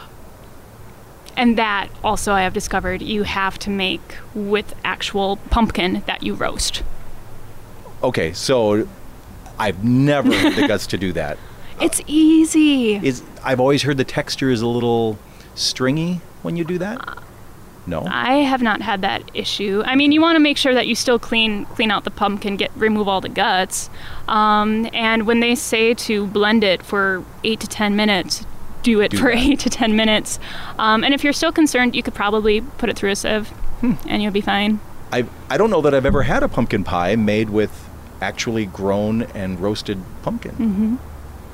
And 1.36 1.56
that 1.56 1.90
also 2.04 2.34
I 2.34 2.42
have 2.42 2.54
discovered 2.54 3.04
you 3.04 3.22
have 3.22 3.60
to 3.60 3.70
make 3.70 4.16
with 4.34 4.74
actual 4.84 5.38
pumpkin 5.52 6.02
that 6.08 6.24
you 6.24 6.34
roast. 6.34 6.82
Okay, 8.02 8.34
so 8.34 8.88
I've 9.60 9.84
never 9.84 10.34
had 10.34 10.56
the 10.56 10.68
guts 10.68 10.88
to 10.88 10.98
do 10.98 11.14
that. 11.14 11.38
It's 11.80 12.02
easy. 12.08 12.96
Is 12.96 13.22
I've 13.44 13.60
always 13.60 13.84
heard 13.84 13.98
the 13.98 14.04
texture 14.04 14.50
is 14.50 14.64
a 14.64 14.68
little 14.68 15.20
stringy 15.54 16.22
when 16.42 16.58
you 16.58 16.64
do 16.64 16.80
that. 16.80 17.08
Uh, 17.08 17.22
No. 17.88 18.06
I 18.10 18.36
have 18.40 18.62
not 18.62 18.82
had 18.82 19.02
that 19.02 19.24
issue. 19.34 19.82
I 19.86 19.96
mean, 19.96 20.12
you 20.12 20.22
want 20.22 20.36
to 20.36 20.40
make 20.42 20.58
sure 20.58 20.74
that 20.74 20.88
you 20.88 20.94
still 20.96 21.18
clean 21.18 21.66
clean 21.66 21.90
out 21.90 22.04
the 22.04 22.12
pumpkin, 22.12 22.58
get 22.58 22.70
remove 22.76 23.08
all 23.08 23.22
the 23.22 23.30
guts. 23.30 23.90
Um, 24.28 24.90
and 24.94 25.26
when 25.26 25.40
they 25.40 25.56
say 25.56 25.94
to 25.94 26.28
blend 26.28 26.64
it 26.64 26.84
for 26.84 27.24
eight 27.44 27.60
to 27.62 27.68
ten 27.68 27.96
minutes, 27.96 28.46
do 28.84 29.00
it 29.02 29.12
Do 29.12 29.18
for 29.18 29.30
that. 29.32 29.38
eight 29.38 29.60
to 29.62 29.70
ten 29.70 29.96
minutes. 29.96 30.38
Um, 30.78 31.04
and 31.04 31.14
if 31.14 31.24
you're 31.24 31.34
still 31.34 31.52
concerned, 31.54 31.96
you 31.96 32.04
could 32.04 32.14
probably 32.14 32.62
put 32.62 32.90
it 32.90 32.98
through 32.98 33.12
a 33.12 33.16
sieve, 33.16 33.48
Hmm. 33.82 33.94
and 34.08 34.22
you'll 34.22 34.32
be 34.34 34.42
fine. 34.42 34.80
I 35.12 35.26
I 35.50 35.58
don't 35.58 35.70
know 35.70 35.82
that 35.82 35.94
I've 35.96 36.06
ever 36.06 36.24
had 36.24 36.44
a 36.44 36.48
pumpkin 36.50 36.84
pie 36.84 37.16
made 37.16 37.50
with 37.50 37.88
actually 38.22 38.66
grown 38.66 39.22
and 39.34 39.60
roasted 39.62 40.00
pumpkin. 40.24 40.56
hmm 40.56 40.96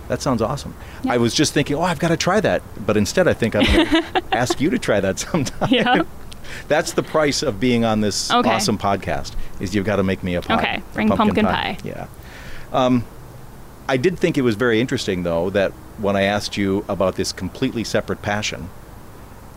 That 0.07 0.21
sounds 0.21 0.41
awesome. 0.41 0.73
Yeah. 1.03 1.13
I 1.13 1.17
was 1.17 1.33
just 1.33 1.53
thinking, 1.53 1.75
oh, 1.75 1.81
I've 1.81 1.99
got 1.99 2.09
to 2.09 2.17
try 2.17 2.39
that. 2.41 2.61
But 2.85 2.97
instead, 2.97 3.27
I 3.27 3.33
think 3.33 3.55
I'm 3.55 3.65
going 3.65 3.85
to 4.13 4.23
ask 4.31 4.59
you 4.59 4.69
to 4.69 4.77
try 4.79 4.99
that 4.99 5.19
sometime. 5.27 5.69
Yeah. 5.71 6.03
That's 6.67 6.93
the 6.93 7.03
price 7.03 7.43
of 7.43 7.59
being 7.59 7.85
on 7.85 8.01
this 8.01 8.31
Okay. 8.31 8.49
awesome 8.49 8.77
podcast. 8.77 9.33
Is 9.59 9.73
you've 9.75 9.85
got 9.85 9.97
to 9.97 10.03
make 10.03 10.23
me 10.23 10.35
a 10.35 10.41
pumpkin 10.41 10.65
pie. 10.65 10.73
Okay, 10.75 10.83
bring 10.93 11.09
pumpkin 11.09 11.45
pie. 11.45 11.77
Yeah. 11.83 12.07
Um, 12.71 13.05
I 13.87 13.97
did 13.97 14.17
think 14.17 14.37
it 14.37 14.41
was 14.41 14.55
very 14.55 14.79
interesting, 14.79 15.23
though, 15.23 15.49
that 15.51 15.71
when 15.97 16.15
I 16.15 16.23
asked 16.23 16.57
you 16.57 16.85
about 16.87 17.15
this 17.15 17.31
completely 17.31 17.83
separate 17.83 18.21
passion, 18.21 18.69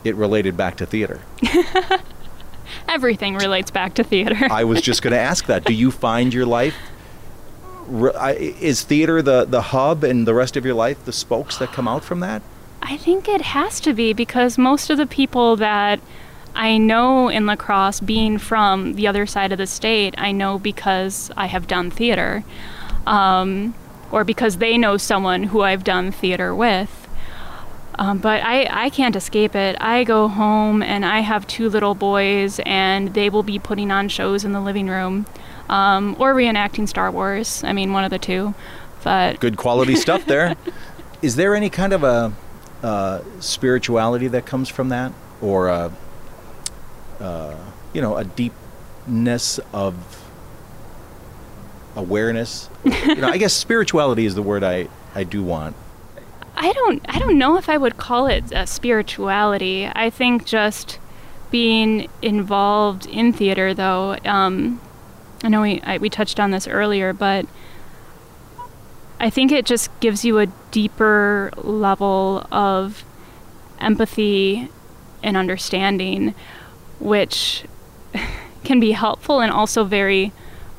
it 0.05 0.15
related 0.17 0.57
back 0.57 0.77
to 0.77 0.87
theater. 0.87 1.21
Everything 2.89 3.37
relates 3.37 3.71
back 3.71 3.95
to 3.95 4.05
theater. 4.05 4.37
I 4.51 4.65
was 4.65 4.81
just 4.83 5.03
going 5.03 5.13
to 5.13 5.19
ask 5.19 5.47
that. 5.47 5.65
Do 5.65 5.73
you 5.73 5.91
find 5.91 6.35
your 6.35 6.47
life 6.47 6.75
is 7.89 8.83
theater 8.83 9.23
the 9.23 9.45
the 9.45 9.63
hub 9.63 10.03
and 10.03 10.27
the 10.27 10.35
rest 10.35 10.57
of 10.57 10.65
your 10.65 10.75
life 10.75 11.05
the 11.05 11.13
spokes 11.13 11.59
that 11.59 11.73
come 11.73 11.87
out 11.87 12.03
from 12.05 12.21
that? 12.21 12.43
I 12.83 12.97
think 12.97 13.29
it 13.29 13.41
has 13.41 13.81
to 13.81 13.93
be 13.93 14.13
because 14.13 14.59
most 14.59 14.91
of 14.91 14.97
the 14.99 15.07
people 15.07 15.57
that 15.57 16.01
I 16.57 16.79
know 16.79 17.29
in 17.29 17.47
La 17.47 17.55
Crosse, 17.55 18.01
being 18.01 18.39
from 18.39 18.95
the 18.95 19.07
other 19.07 19.27
side 19.27 19.53
of 19.53 19.59
the 19.59 19.67
state, 19.67 20.15
I 20.17 20.33
know 20.33 20.59
because 20.59 21.31
I 21.37 21.47
have 21.47 21.67
done 21.67 21.91
theater, 21.91 22.45
um, 23.07 23.75
or 24.11 24.25
because 24.25 24.57
they 24.57 24.79
know 24.79 24.97
someone 24.97 25.45
who 25.45 25.61
I've 25.61 25.85
done 25.85 26.11
theater 26.11 26.55
with. 26.55 27.07
Um, 27.99 28.19
but 28.19 28.43
I, 28.43 28.67
I 28.71 28.91
can't 28.91 29.17
escape 29.17 29.55
it. 29.55 29.77
I 29.81 30.05
go 30.05 30.29
home 30.29 30.83
and 30.83 31.05
I 31.05 31.21
have 31.21 31.47
two 31.47 31.69
little 31.69 31.95
boys, 31.95 32.59
and 32.65 33.15
they 33.15 33.31
will 33.31 33.43
be 33.43 33.59
putting 33.59 33.91
on 33.91 34.09
shows 34.09 34.45
in 34.45 34.53
the 34.53 34.61
living 34.61 34.89
room 34.89 35.27
um, 35.69 36.17
or 36.19 36.35
reenacting 36.35 36.89
Star 36.89 37.11
Wars. 37.11 37.63
I 37.65 37.73
mean, 37.73 37.93
one 37.93 38.05
of 38.05 38.11
the 38.11 38.19
two. 38.19 38.55
But 39.05 39.41
Good 39.41 39.57
quality 39.57 39.95
stuff 40.07 40.25
there. 40.27 40.57
Is 41.23 41.37
there 41.37 41.55
any 41.55 41.71
kind 41.71 41.93
of 41.93 42.03
a 42.03 42.33
uh, 42.83 43.23
spirituality 43.41 44.29
that 44.29 44.47
comes 44.47 44.69
from 44.69 44.89
that, 44.91 45.13
or 45.41 45.69
a, 45.69 45.93
uh, 47.21 47.57
you 47.93 48.01
know, 48.01 48.17
a 48.17 48.25
deepness 48.25 49.61
of 49.73 49.95
awareness? 51.95 52.69
you 52.85 53.17
know, 53.17 53.29
I 53.29 53.39
guess 53.39 53.53
spirituality 53.53 54.27
is 54.27 54.35
the 54.35 54.43
word 54.43 54.63
I 54.65 54.89
I 55.15 55.25
do 55.25 55.43
want. 55.43 55.77
I 56.57 56.73
don't 56.73 57.05
I 57.09 57.19
don't 57.19 57.39
know 57.39 57.57
if 57.57 57.69
I 57.69 57.77
would 57.77 57.97
call 57.97 58.27
it 58.27 58.45
a 58.53 58.67
spirituality. 58.67 59.87
I 59.95 60.11
think 60.11 60.45
just 60.47 60.99
being 61.51 62.09
involved 62.23 63.07
in 63.07 63.33
theater 63.33 63.73
though 63.73 64.17
um, 64.25 64.81
I 65.45 65.49
know 65.49 65.63
we 65.63 65.81
I, 65.83 65.99
we 65.99 66.11
touched 66.11 66.41
on 66.41 66.51
this 66.51 66.67
earlier 66.67 67.13
but 67.13 67.47
I 69.19 69.31
think 69.31 69.53
it 69.53 69.65
just 69.65 69.89
gives 70.01 70.25
you 70.25 70.39
a 70.39 70.47
deeper 70.71 71.51
level 71.57 72.47
of 72.51 73.05
empathy 73.81 74.71
and 75.23 75.37
understanding 75.37 76.35
which 76.99 77.65
can 78.65 78.81
be 78.81 78.93
helpful 78.93 79.41
and 79.41 79.53
also 79.53 79.85
very 79.85 80.33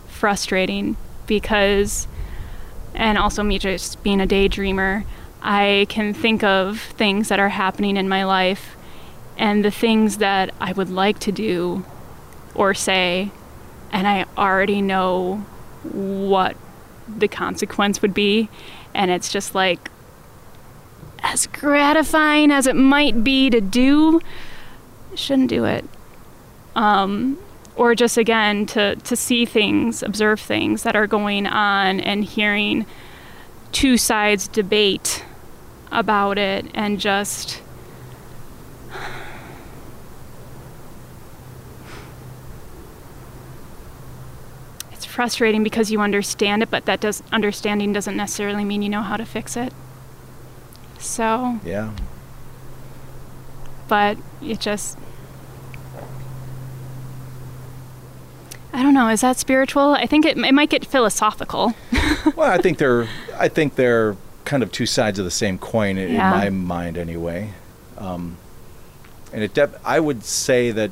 frustrating 0.07 0.97
because 1.25 2.07
and 2.95 3.17
also 3.17 3.43
me 3.43 3.59
just 3.59 4.01
being 4.03 4.19
a 4.19 4.27
daydreamer 4.27 5.05
I 5.41 5.85
can 5.89 6.13
think 6.13 6.43
of 6.43 6.79
things 6.79 7.29
that 7.29 7.39
are 7.39 7.49
happening 7.49 7.97
in 7.97 8.09
my 8.09 8.23
life 8.25 8.75
and 9.37 9.63
the 9.63 9.71
things 9.71 10.17
that 10.17 10.53
I 10.59 10.73
would 10.73 10.89
like 10.89 11.19
to 11.19 11.31
do 11.31 11.85
or 12.55 12.73
say, 12.73 13.31
and 13.91 14.07
I 14.07 14.25
already 14.37 14.81
know 14.81 15.45
what 15.83 16.57
the 17.07 17.27
consequence 17.27 18.01
would 18.01 18.13
be. 18.13 18.49
And 18.93 19.11
it's 19.11 19.31
just 19.31 19.53
like, 19.53 19.91
as 21.19 21.47
gratifying 21.47 22.51
as 22.51 22.67
it 22.67 22.75
might 22.75 23.23
be 23.23 23.49
to 23.49 23.61
do, 23.61 24.21
shouldn't 25.15 25.49
do 25.49 25.65
it. 25.65 25.85
Um, 26.77 27.37
or 27.75 27.93
just 27.93 28.17
again 28.17 28.65
to, 28.67 28.95
to 28.95 29.15
see 29.15 29.45
things, 29.45 30.01
observe 30.01 30.39
things 30.39 30.83
that 30.83 30.95
are 30.95 31.07
going 31.07 31.45
on, 31.45 31.99
and 31.99 32.23
hearing 32.23 32.85
two 33.71 33.97
sides 33.97 34.47
debate 34.47 35.23
about 35.91 36.37
it 36.37 36.65
and 36.73 36.99
just 36.99 37.61
it's 44.91 45.05
frustrating 45.05 45.63
because 45.63 45.91
you 45.91 46.01
understand 46.01 46.63
it 46.63 46.69
but 46.69 46.85
that 46.85 46.99
does 46.99 47.21
understanding 47.31 47.93
doesn't 47.93 48.17
necessarily 48.17 48.63
mean 48.63 48.81
you 48.81 48.89
know 48.89 49.01
how 49.01 49.15
to 49.17 49.25
fix 49.25 49.55
it 49.55 49.73
so 50.99 51.59
Yeah. 51.63 51.91
but 53.87 54.17
it 54.41 54.59
just 54.59 54.97
I 58.77 58.83
don't 58.83 58.93
know. 58.93 59.07
Is 59.09 59.21
that 59.21 59.37
spiritual? 59.37 59.93
I 59.95 60.05
think 60.05 60.23
it, 60.23 60.37
it 60.37 60.53
might 60.53 60.69
get 60.69 60.85
philosophical. 60.85 61.73
Well, 62.35 62.51
I 62.51 62.57
think 62.57 62.77
they're 62.77 63.07
I 63.39 63.47
think 63.47 63.75
they're 63.75 64.15
kind 64.43 64.61
of 64.61 64.71
two 64.71 64.85
sides 64.85 65.17
of 65.17 65.23
the 65.25 65.31
same 65.31 65.57
coin 65.57 65.97
in, 65.97 66.13
Yeah. 66.13 66.29
my 66.31 66.49
mind, 66.49 66.97
anyway. 66.97 67.51
Um, 67.97 68.35
and 69.33 69.43
it 69.43 69.53
def- 69.53 69.79
I 69.85 69.99
would 70.01 70.23
say 70.23 70.71
that 70.71 70.91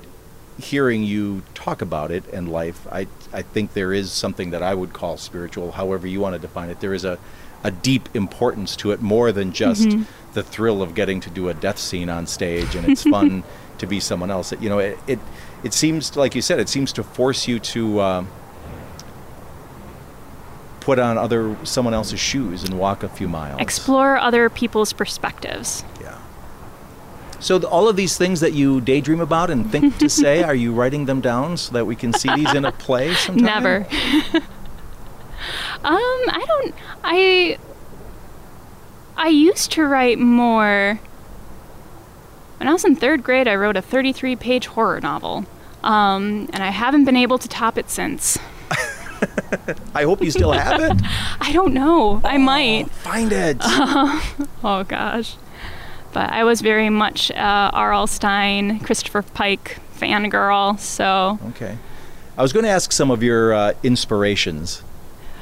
hearing 0.58 1.04
you 1.04 1.43
talk 1.54 1.82
about 1.82 2.10
it 2.12 2.24
and 2.34 2.50
life, 2.50 2.88
I 2.91 3.08
I 3.34 3.41
think 3.41 3.74
there 3.74 3.91
is 3.91 4.12
something 4.13 4.52
that 4.52 4.63
I 4.63 4.74
would 4.74 4.93
call 4.93 5.17
spiritual, 5.17 5.74
however 5.74 6.08
you 6.08 6.21
want 6.21 6.36
to 6.36 6.39
define 6.39 6.69
it. 6.69 6.80
There 6.80 6.93
is 6.93 7.04
a 7.06 7.19
a 7.63 7.71
deep 7.71 8.08
importance 8.15 8.76
to 8.78 8.91
it, 8.91 9.02
more 9.02 9.32
than 9.32 9.52
just 9.52 9.89
the 10.34 10.43
thrill 10.43 10.82
of 10.82 10.95
getting 10.95 11.19
to 11.21 11.30
do 11.30 11.50
a 11.50 11.54
death 11.54 11.80
scene 11.80 12.10
on 12.10 12.28
stage, 12.28 12.76
and 12.76 12.88
it's 12.88 13.04
fun 13.04 13.43
to 13.80 13.88
be 13.88 14.00
someone 14.00 14.32
else. 14.32 14.52
It, 14.52 14.62
you 14.62 14.70
know, 14.70 14.80
it, 14.80 14.98
it 15.08 15.20
it 15.64 15.74
seems 15.74 16.16
like 16.16 16.36
you 16.36 16.42
said, 16.42 16.60
it 16.60 16.70
seems 16.70 16.94
to 16.94 17.04
force 17.04 17.48
you 17.48 17.60
to. 17.60 18.02
Um, 18.02 18.28
put 20.86 21.00
on 21.00 21.18
other 21.18 21.58
someone 21.64 21.96
else's 21.96 22.20
shoes 22.20 22.64
and 22.64 22.78
walk 22.78 23.02
a 23.02 23.10
few 23.10 23.28
miles. 23.28 23.60
Explore 23.60 24.18
other 24.18 24.52
people's 24.52 24.94
perspectives. 24.94 25.84
Yeah. 26.00 26.20
So 27.40 27.58
th- 27.58 27.70
all 27.70 27.90
of 27.90 27.96
these 27.96 28.20
things 28.20 28.40
that 28.42 28.54
you 28.54 28.82
daydream 28.82 29.20
about 29.20 29.50
and 29.50 29.70
think 29.72 29.98
to 29.98 30.10
say, 30.10 30.44
are 30.50 30.54
you 30.54 30.74
writing 30.74 31.06
them 31.06 31.22
down 31.22 31.58
so 31.58 31.74
that 31.74 31.86
we 31.86 31.96
can 31.96 32.14
see 32.14 32.30
these 32.36 32.54
in 32.54 32.66
a 32.66 32.72
play 32.72 33.16
sometime? 33.16 33.46
Never. 33.46 33.78
um, 34.36 34.44
I 35.84 36.44
don't. 36.48 36.76
I. 37.04 37.58
I 39.18 39.30
used 39.30 39.72
to 39.72 39.86
write 39.86 40.20
more. 40.20 41.00
When 42.58 42.68
I 42.70 42.74
was 42.74 42.86
in 42.86 42.96
third 42.96 43.24
grade, 43.24 43.48
I 43.48 43.56
wrote 43.56 43.78
a 43.78 43.82
33 43.82 44.36
page 44.36 44.68
horror 44.68 45.00
novel. 45.02 45.46
Um, 45.84 46.50
and 46.54 46.63
I 46.63 46.70
haven't 46.72 47.06
been 47.06 47.15
able 47.18 47.38
to 47.38 47.48
top 47.48 47.78
it 47.78 47.89
since. 47.89 48.39
I 49.94 50.04
hope 50.04 50.22
you 50.22 50.32
still 50.32 50.52
have 50.52 50.82
it. 50.82 51.02
I 51.39 51.52
don't 51.54 51.74
know. 51.74 52.22
I 52.24 52.38
might. 52.38 52.89
Find 52.91 53.32
it. 53.32 53.58
Oh 54.63 54.84
gosh. 54.84 55.36
But 56.12 56.32
I 56.32 56.44
was 56.44 56.62
very 56.62 56.89
much 56.89 57.30
uh, 57.32 57.70
R.L. 57.74 58.08
Stine, 58.08 58.80
Christopher 58.80 59.22
Pike 59.22 59.78
fangirl, 59.96 60.80
so 60.80 61.38
okay. 61.50 61.78
I 62.38 62.41
was 62.41 62.52
going 62.52 62.63
to 62.63 62.70
ask 62.72 62.91
some 62.91 63.12
of 63.12 63.22
your 63.22 63.54
uh, 63.54 63.74
inspirations. 63.84 64.82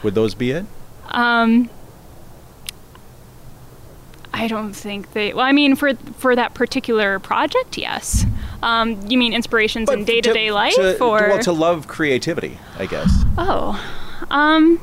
Would 0.03 0.13
those 0.15 0.35
be 0.35 0.51
it? 0.51 0.65
um, 1.09 1.69
I 4.33 4.47
don't 4.47 4.73
think 4.73 5.13
they. 5.13 5.33
Well, 5.33 5.45
I 5.45 5.51
mean, 5.51 5.75
for 5.75 5.93
for 6.17 6.35
that 6.35 6.53
particular 6.55 7.19
project, 7.19 7.77
yes. 7.77 8.25
Um, 8.63 8.99
you 9.07 9.17
mean 9.17 9.33
inspirations 9.33 9.91
in 9.91 10.05
day 10.05 10.21
to 10.21 10.33
day 10.33 10.51
life, 10.51 10.73
to, 10.75 11.03
or 11.03 11.19
well, 11.29 11.39
to 11.39 11.51
love 11.51 11.87
creativity, 11.87 12.57
I 12.77 12.85
guess. 12.87 13.11
oh, 13.37 13.79
um, 14.31 14.79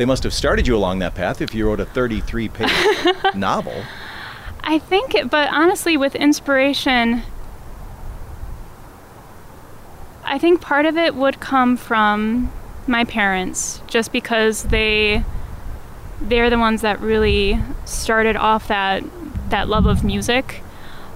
They 0.00 0.06
must 0.06 0.22
have 0.22 0.32
started 0.32 0.66
you 0.66 0.74
along 0.74 1.00
that 1.00 1.14
path 1.14 1.42
if 1.42 1.54
you 1.54 1.66
wrote 1.66 1.78
a 1.78 1.84
33-page 1.84 3.34
novel. 3.34 3.84
I 4.62 4.78
think, 4.78 5.14
it, 5.14 5.28
but 5.28 5.52
honestly, 5.52 5.98
with 5.98 6.14
inspiration, 6.14 7.22
I 10.24 10.38
think 10.38 10.62
part 10.62 10.86
of 10.86 10.96
it 10.96 11.14
would 11.14 11.40
come 11.40 11.76
from 11.76 12.50
my 12.86 13.04
parents, 13.04 13.82
just 13.88 14.10
because 14.10 14.62
they 14.64 15.24
they're 16.20 16.50
the 16.50 16.58
ones 16.58 16.82
that 16.82 17.00
really 17.00 17.58
started 17.84 18.36
off 18.36 18.68
that 18.68 19.02
that 19.50 19.68
love 19.68 19.86
of 19.86 20.04
music. 20.04 20.62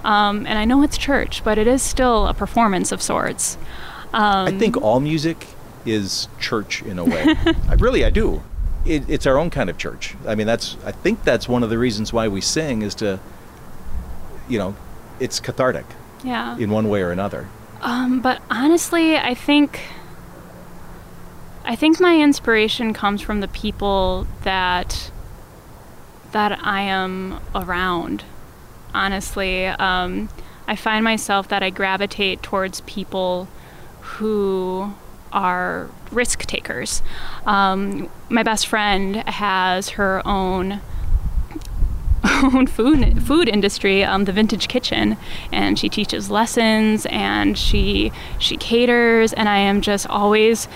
Um, 0.03 0.45
and 0.45 0.59
I 0.59 0.65
know 0.65 0.83
it's 0.83 0.97
church, 0.97 1.43
but 1.43 1.57
it 1.57 1.67
is 1.67 1.81
still 1.81 2.27
a 2.27 2.33
performance 2.33 2.91
of 2.91 3.01
sorts. 3.01 3.57
Um, 4.13 4.47
I 4.47 4.51
think 4.51 4.77
all 4.77 4.99
music 4.99 5.47
is 5.85 6.27
church 6.39 6.83
in 6.83 6.99
a 6.99 7.03
way. 7.03 7.35
I 7.69 7.73
really, 7.79 8.05
I 8.05 8.09
do. 8.09 8.43
It, 8.85 9.09
it's 9.09 9.25
our 9.25 9.37
own 9.37 9.49
kind 9.49 9.69
of 9.69 9.77
church. 9.77 10.15
I 10.27 10.35
mean, 10.35 10.45
that's. 10.45 10.77
I 10.85 10.91
think 10.91 11.23
that's 11.23 11.49
one 11.49 11.63
of 11.63 11.69
the 11.69 11.77
reasons 11.77 12.13
why 12.13 12.27
we 12.27 12.39
sing 12.39 12.83
is 12.83 12.93
to, 12.95 13.19
you 14.47 14.59
know, 14.59 14.75
it's 15.19 15.39
cathartic 15.39 15.85
yeah. 16.23 16.57
in 16.57 16.69
one 16.69 16.87
way 16.87 17.01
or 17.01 17.11
another. 17.11 17.47
Um, 17.81 18.21
but 18.21 18.41
honestly, 18.49 19.17
I 19.17 19.33
think 19.33 19.79
I 21.67 21.75
think 21.75 21.99
my 21.99 22.19
inspiration 22.19 22.93
comes 22.93 23.21
from 23.21 23.39
the 23.39 23.47
people 23.47 24.27
that 24.43 25.11
that 26.31 26.59
I 26.63 26.81
am 26.81 27.39
around. 27.55 28.23
Honestly, 28.93 29.65
um, 29.65 30.29
I 30.67 30.75
find 30.75 31.03
myself 31.03 31.47
that 31.47 31.63
I 31.63 31.71
gravitate 31.71 32.43
towards 32.43 32.81
people 32.81 33.47
who 34.01 34.93
are 35.31 35.89
risk 36.11 36.45
takers. 36.45 37.01
Um, 37.45 38.09
my 38.29 38.43
best 38.43 38.67
friend 38.67 39.15
has 39.27 39.89
her 39.89 40.21
own 40.25 40.81
own 42.53 42.67
food 42.67 43.23
food 43.23 43.49
industry, 43.49 44.03
um, 44.03 44.25
the 44.25 44.31
Vintage 44.31 44.67
Kitchen, 44.67 45.17
and 45.51 45.79
she 45.79 45.89
teaches 45.89 46.29
lessons 46.29 47.07
and 47.07 47.57
she 47.57 48.11
she 48.37 48.55
caters, 48.55 49.33
and 49.33 49.49
I 49.49 49.57
am 49.57 49.81
just 49.81 50.07
always 50.07 50.67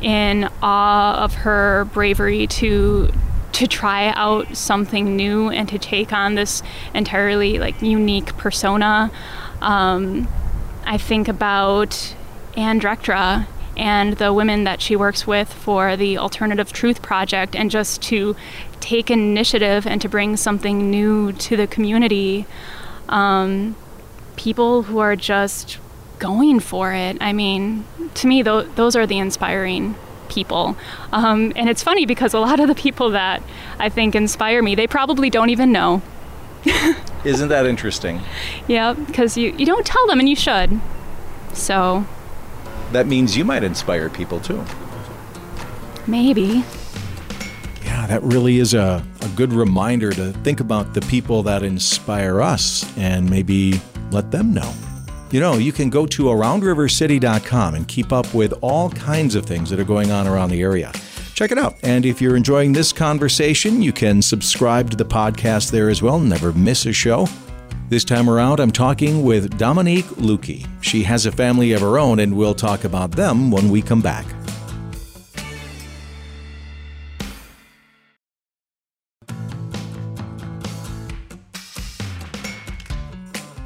in 0.00 0.48
awe 0.62 1.22
of 1.22 1.34
her 1.34 1.86
bravery 1.92 2.46
to 2.46 3.10
to 3.52 3.66
try 3.66 4.08
out 4.08 4.56
something 4.56 5.16
new 5.16 5.50
and 5.50 5.68
to 5.68 5.78
take 5.78 6.12
on 6.12 6.34
this 6.34 6.62
entirely 6.94 7.58
like 7.58 7.82
unique 7.82 8.36
persona. 8.36 9.10
Um, 9.60 10.28
I 10.84 10.96
think 10.96 11.28
about 11.28 12.14
Anne 12.56 12.80
Drektra 12.80 13.46
and 13.76 14.14
the 14.14 14.32
women 14.32 14.64
that 14.64 14.80
she 14.80 14.96
works 14.96 15.26
with 15.26 15.52
for 15.52 15.96
the 15.96 16.18
Alternative 16.18 16.72
Truth 16.72 17.02
Project, 17.02 17.54
and 17.56 17.70
just 17.70 18.02
to 18.02 18.36
take 18.80 19.10
initiative 19.10 19.86
and 19.86 20.00
to 20.00 20.08
bring 20.08 20.36
something 20.36 20.90
new 20.90 21.32
to 21.32 21.56
the 21.56 21.66
community. 21.66 22.46
Um, 23.08 23.76
people 24.36 24.84
who 24.84 24.98
are 24.98 25.16
just 25.16 25.78
going 26.20 26.60
for 26.60 26.92
it. 26.92 27.16
I 27.20 27.32
mean, 27.32 27.84
to 28.14 28.28
me, 28.28 28.44
th- 28.44 28.66
those 28.76 28.94
are 28.94 29.06
the 29.06 29.18
inspiring 29.18 29.96
people. 30.28 30.76
Um, 31.12 31.52
and 31.56 31.68
it's 31.68 31.82
funny 31.82 32.06
because 32.06 32.32
a 32.32 32.38
lot 32.38 32.60
of 32.60 32.68
the 32.68 32.74
people 32.74 33.10
that 33.10 33.42
I 33.78 33.88
think 33.88 34.14
inspire 34.14 34.62
me, 34.62 34.76
they 34.76 34.86
probably 34.86 35.28
don't 35.28 35.50
even 35.50 35.72
know. 35.72 36.02
Isn't 37.24 37.48
that 37.48 37.66
interesting? 37.66 38.20
Yeah, 38.68 38.92
because 38.92 39.36
you, 39.36 39.52
you 39.56 39.66
don't 39.66 39.84
tell 39.84 40.06
them 40.06 40.20
and 40.20 40.28
you 40.28 40.36
should. 40.36 40.80
So. 41.52 42.06
That 42.92 43.06
means 43.06 43.36
you 43.36 43.44
might 43.44 43.64
inspire 43.64 44.08
people 44.08 44.40
too. 44.40 44.64
Maybe. 46.06 46.64
Yeah, 47.84 48.06
that 48.06 48.22
really 48.22 48.58
is 48.58 48.74
a, 48.74 49.04
a 49.20 49.28
good 49.30 49.52
reminder 49.52 50.12
to 50.12 50.32
think 50.32 50.60
about 50.60 50.94
the 50.94 51.00
people 51.02 51.42
that 51.44 51.62
inspire 51.62 52.40
us 52.40 52.86
and 52.96 53.28
maybe 53.28 53.80
let 54.10 54.30
them 54.30 54.54
know. 54.54 54.72
You 55.30 55.38
know, 55.38 55.54
you 55.54 55.72
can 55.72 55.90
go 55.90 56.06
to 56.06 56.24
aroundrivercity.com 56.24 57.74
and 57.74 57.86
keep 57.86 58.12
up 58.12 58.32
with 58.34 58.52
all 58.62 58.90
kinds 58.90 59.36
of 59.36 59.46
things 59.46 59.70
that 59.70 59.78
are 59.78 59.84
going 59.84 60.10
on 60.10 60.26
around 60.26 60.50
the 60.50 60.60
area. 60.60 60.90
Check 61.34 61.52
it 61.52 61.58
out. 61.58 61.76
And 61.82 62.04
if 62.04 62.20
you're 62.20 62.36
enjoying 62.36 62.72
this 62.72 62.92
conversation, 62.92 63.80
you 63.80 63.92
can 63.92 64.22
subscribe 64.22 64.90
to 64.90 64.96
the 64.96 65.04
podcast 65.04 65.70
there 65.70 65.88
as 65.88 66.02
well. 66.02 66.18
Never 66.18 66.52
miss 66.52 66.84
a 66.84 66.92
show. 66.92 67.28
This 67.88 68.04
time 68.04 68.28
around, 68.28 68.60
I'm 68.60 68.72
talking 68.72 69.22
with 69.22 69.56
Dominique 69.56 70.06
Lukey. 70.06 70.68
She 70.80 71.04
has 71.04 71.26
a 71.26 71.32
family 71.32 71.72
of 71.72 71.80
her 71.80 71.98
own, 71.98 72.20
and 72.20 72.36
we'll 72.36 72.54
talk 72.54 72.84
about 72.84 73.12
them 73.12 73.50
when 73.50 73.68
we 73.68 73.82
come 73.82 74.00
back. 74.00 74.26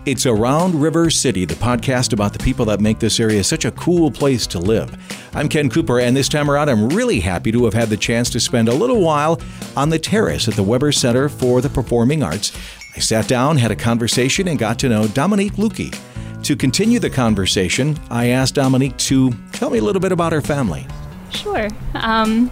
It's 0.06 0.26
Around 0.26 0.74
River 0.74 1.08
City, 1.08 1.46
the 1.46 1.54
podcast 1.54 2.12
about 2.12 2.34
the 2.34 2.38
people 2.38 2.66
that 2.66 2.78
make 2.78 2.98
this 2.98 3.18
area 3.18 3.42
such 3.42 3.64
a 3.64 3.70
cool 3.70 4.10
place 4.10 4.46
to 4.48 4.58
live. 4.58 4.94
I'm 5.34 5.48
Ken 5.48 5.70
Cooper, 5.70 5.98
and 5.98 6.14
this 6.14 6.28
time 6.28 6.50
around, 6.50 6.68
I'm 6.68 6.90
really 6.90 7.20
happy 7.20 7.50
to 7.52 7.64
have 7.64 7.72
had 7.72 7.88
the 7.88 7.96
chance 7.96 8.28
to 8.30 8.40
spend 8.40 8.68
a 8.68 8.74
little 8.74 9.00
while 9.00 9.40
on 9.78 9.88
the 9.88 9.98
terrace 9.98 10.46
at 10.46 10.54
the 10.54 10.62
Weber 10.62 10.92
Center 10.92 11.30
for 11.30 11.62
the 11.62 11.70
Performing 11.70 12.22
Arts. 12.22 12.52
I 12.94 12.98
sat 13.00 13.26
down, 13.28 13.56
had 13.56 13.70
a 13.70 13.76
conversation, 13.76 14.46
and 14.48 14.58
got 14.58 14.78
to 14.80 14.90
know 14.90 15.08
Dominique 15.08 15.54
Lukey. 15.54 15.96
To 16.42 16.54
continue 16.54 16.98
the 16.98 17.08
conversation, 17.08 17.98
I 18.10 18.26
asked 18.26 18.56
Dominique 18.56 18.98
to 18.98 19.32
tell 19.52 19.70
me 19.70 19.78
a 19.78 19.82
little 19.82 20.00
bit 20.00 20.12
about 20.12 20.32
her 20.32 20.42
family. 20.42 20.86
Sure. 21.30 21.68
Um, 21.94 22.50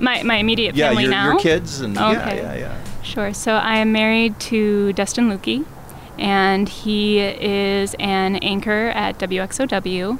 my, 0.00 0.22
my 0.22 0.36
immediate 0.36 0.74
yeah, 0.74 0.88
family 0.88 1.02
your, 1.02 1.10
now. 1.10 1.32
your 1.32 1.40
kids 1.40 1.82
and 1.82 1.98
Okay. 1.98 2.36
yeah, 2.38 2.54
yeah, 2.54 2.54
yeah. 2.54 3.02
Sure. 3.02 3.34
So 3.34 3.52
I 3.52 3.76
am 3.76 3.92
married 3.92 4.40
to 4.40 4.94
Dustin 4.94 5.28
Lukey, 5.28 5.66
and 6.18 6.68
he 6.68 7.20
is 7.20 7.94
an 7.98 8.36
anchor 8.36 8.88
at 8.88 9.18
WXOW. 9.18 10.18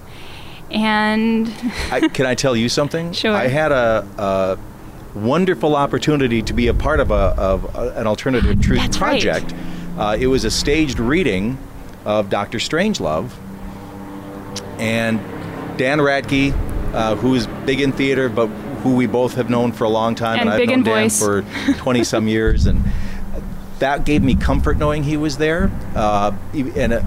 And 0.71 1.49
I, 1.91 2.09
can 2.13 2.27
I 2.27 2.35
tell 2.35 2.57
you 2.57 2.69
something? 2.69 3.13
Sure. 3.13 3.33
I 3.35 3.49
had 3.49 3.71
a, 3.73 4.07
a 4.19 5.19
wonderful 5.19 5.77
opportunity 5.77 6.43
to 6.43 6.53
be 6.53 6.67
a 6.69 6.75
part 6.75 7.01
of, 7.01 7.11
a, 7.11 7.15
of 7.15 7.75
a, 7.77 7.93
an 7.97 8.07
alternative 8.07 8.61
truth 8.61 8.81
That's 8.81 8.99
right. 8.99 9.11
project. 9.23 9.55
Uh, 9.99 10.17
it 10.19 10.27
was 10.27 10.45
a 10.45 10.51
staged 10.51 10.99
reading 10.99 11.57
of 12.05 12.29
Doctor 12.29 12.59
Strangelove, 12.59 13.31
and 14.79 15.19
Dan 15.79 15.99
Radke, 15.99 16.53
uh, 16.93 17.15
who's 17.17 17.47
big 17.65 17.81
in 17.81 17.93
theater, 17.93 18.29
but 18.29 18.49
who 18.83 18.97
we 18.97 19.07
both 19.07 19.35
have 19.35 19.49
known 19.49 19.73
for 19.73 19.85
a 19.85 19.89
long 19.89 20.15
time, 20.15 20.41
And 20.41 20.51
I've 20.51 20.67
known 20.67 20.83
Dan 20.83 21.05
voice. 21.09 21.19
for 21.19 21.43
20 21.79 22.05
some 22.05 22.29
years, 22.37 22.67
and 22.67 22.85
that 23.85 24.05
gave 24.07 24.23
me 24.23 24.35
comfort 24.35 24.79
knowing 24.79 25.03
he 25.05 25.17
was 25.19 25.37
there, 25.37 25.71
uh, 25.95 26.33
and 26.55 26.93
uh, 26.95 27.03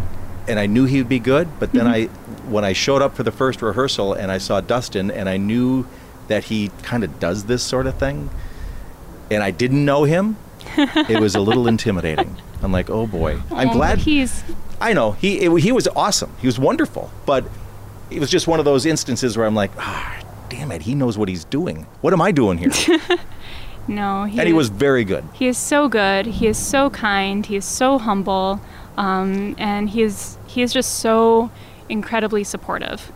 and 0.48 0.60
I 0.60 0.68
knew 0.68 0.86
he 0.86 1.00
would 1.00 1.10
be 1.10 1.20
good. 1.20 1.48
But 1.60 1.72
then 1.74 1.88
I, 1.88 2.06
when 2.48 2.64
I 2.64 2.74
showed 2.74 3.02
up 3.02 3.16
for 3.16 3.24
the 3.24 3.32
first 3.32 3.62
rehearsal 3.64 4.14
and 4.14 4.32
I 4.32 4.38
saw 4.38 4.62
Dustin, 4.62 5.10
and 5.12 5.28
I 5.28 5.38
knew 5.38 5.86
that 6.28 6.46
he 6.46 6.70
kind 6.84 7.04
of 7.04 7.20
does 7.20 7.46
this 7.46 7.64
sort 7.64 7.88
of 7.88 7.96
thing, 7.98 8.30
and 9.32 9.42
I 9.44 9.52
didn't 9.52 9.84
know 9.86 10.04
him, 10.04 10.38
it 10.78 11.20
was 11.20 11.36
a 11.36 11.42
little 11.42 11.68
intimidating. 11.68 12.36
I'm 12.62 12.72
like, 12.72 12.90
oh 12.90 13.08
boy, 13.08 13.40
I'm 13.52 13.70
Oh, 13.70 13.74
glad. 13.74 13.98
he's 14.00 14.44
I 14.80 14.94
know 14.94 15.14
he 15.14 15.40
it, 15.42 15.52
he 15.62 15.72
was 15.72 15.88
awesome. 15.96 16.32
He 16.40 16.48
was 16.48 16.60
wonderful, 16.60 17.10
but 17.26 17.44
it 18.12 18.20
was 18.20 18.30
just 18.30 18.48
one 18.48 18.60
of 18.60 18.66
those 18.66 18.86
instances 18.86 19.36
where 19.36 19.46
I'm 19.48 19.56
like, 19.56 19.72
ah, 19.80 20.16
damn 20.50 20.72
it, 20.72 20.84
he 20.84 20.94
knows 20.96 21.18
what 21.18 21.28
he's 21.30 21.44
doing. 21.46 21.86
What 22.02 22.14
am 22.14 22.22
I 22.22 22.32
doing 22.32 22.58
here? 22.60 22.72
no. 23.88 24.26
He 24.26 24.40
and 24.40 24.48
he 24.48 24.54
was 24.54 24.70
very 24.70 25.04
good. 25.04 25.24
He 25.34 25.48
is 25.48 25.58
so 25.58 25.88
good. 25.88 26.26
He 26.26 26.48
is 26.48 26.58
so 26.58 26.90
kind. 26.90 27.46
He 27.46 27.56
is 27.56 27.66
so 27.66 27.98
humble, 27.98 28.62
um, 28.98 29.56
and 29.58 29.90
he 29.90 30.02
is 30.02 30.38
he 30.48 30.62
is 30.62 30.74
just 30.74 31.00
so 31.00 31.52
incredibly 31.90 32.44
supportive. 32.44 33.12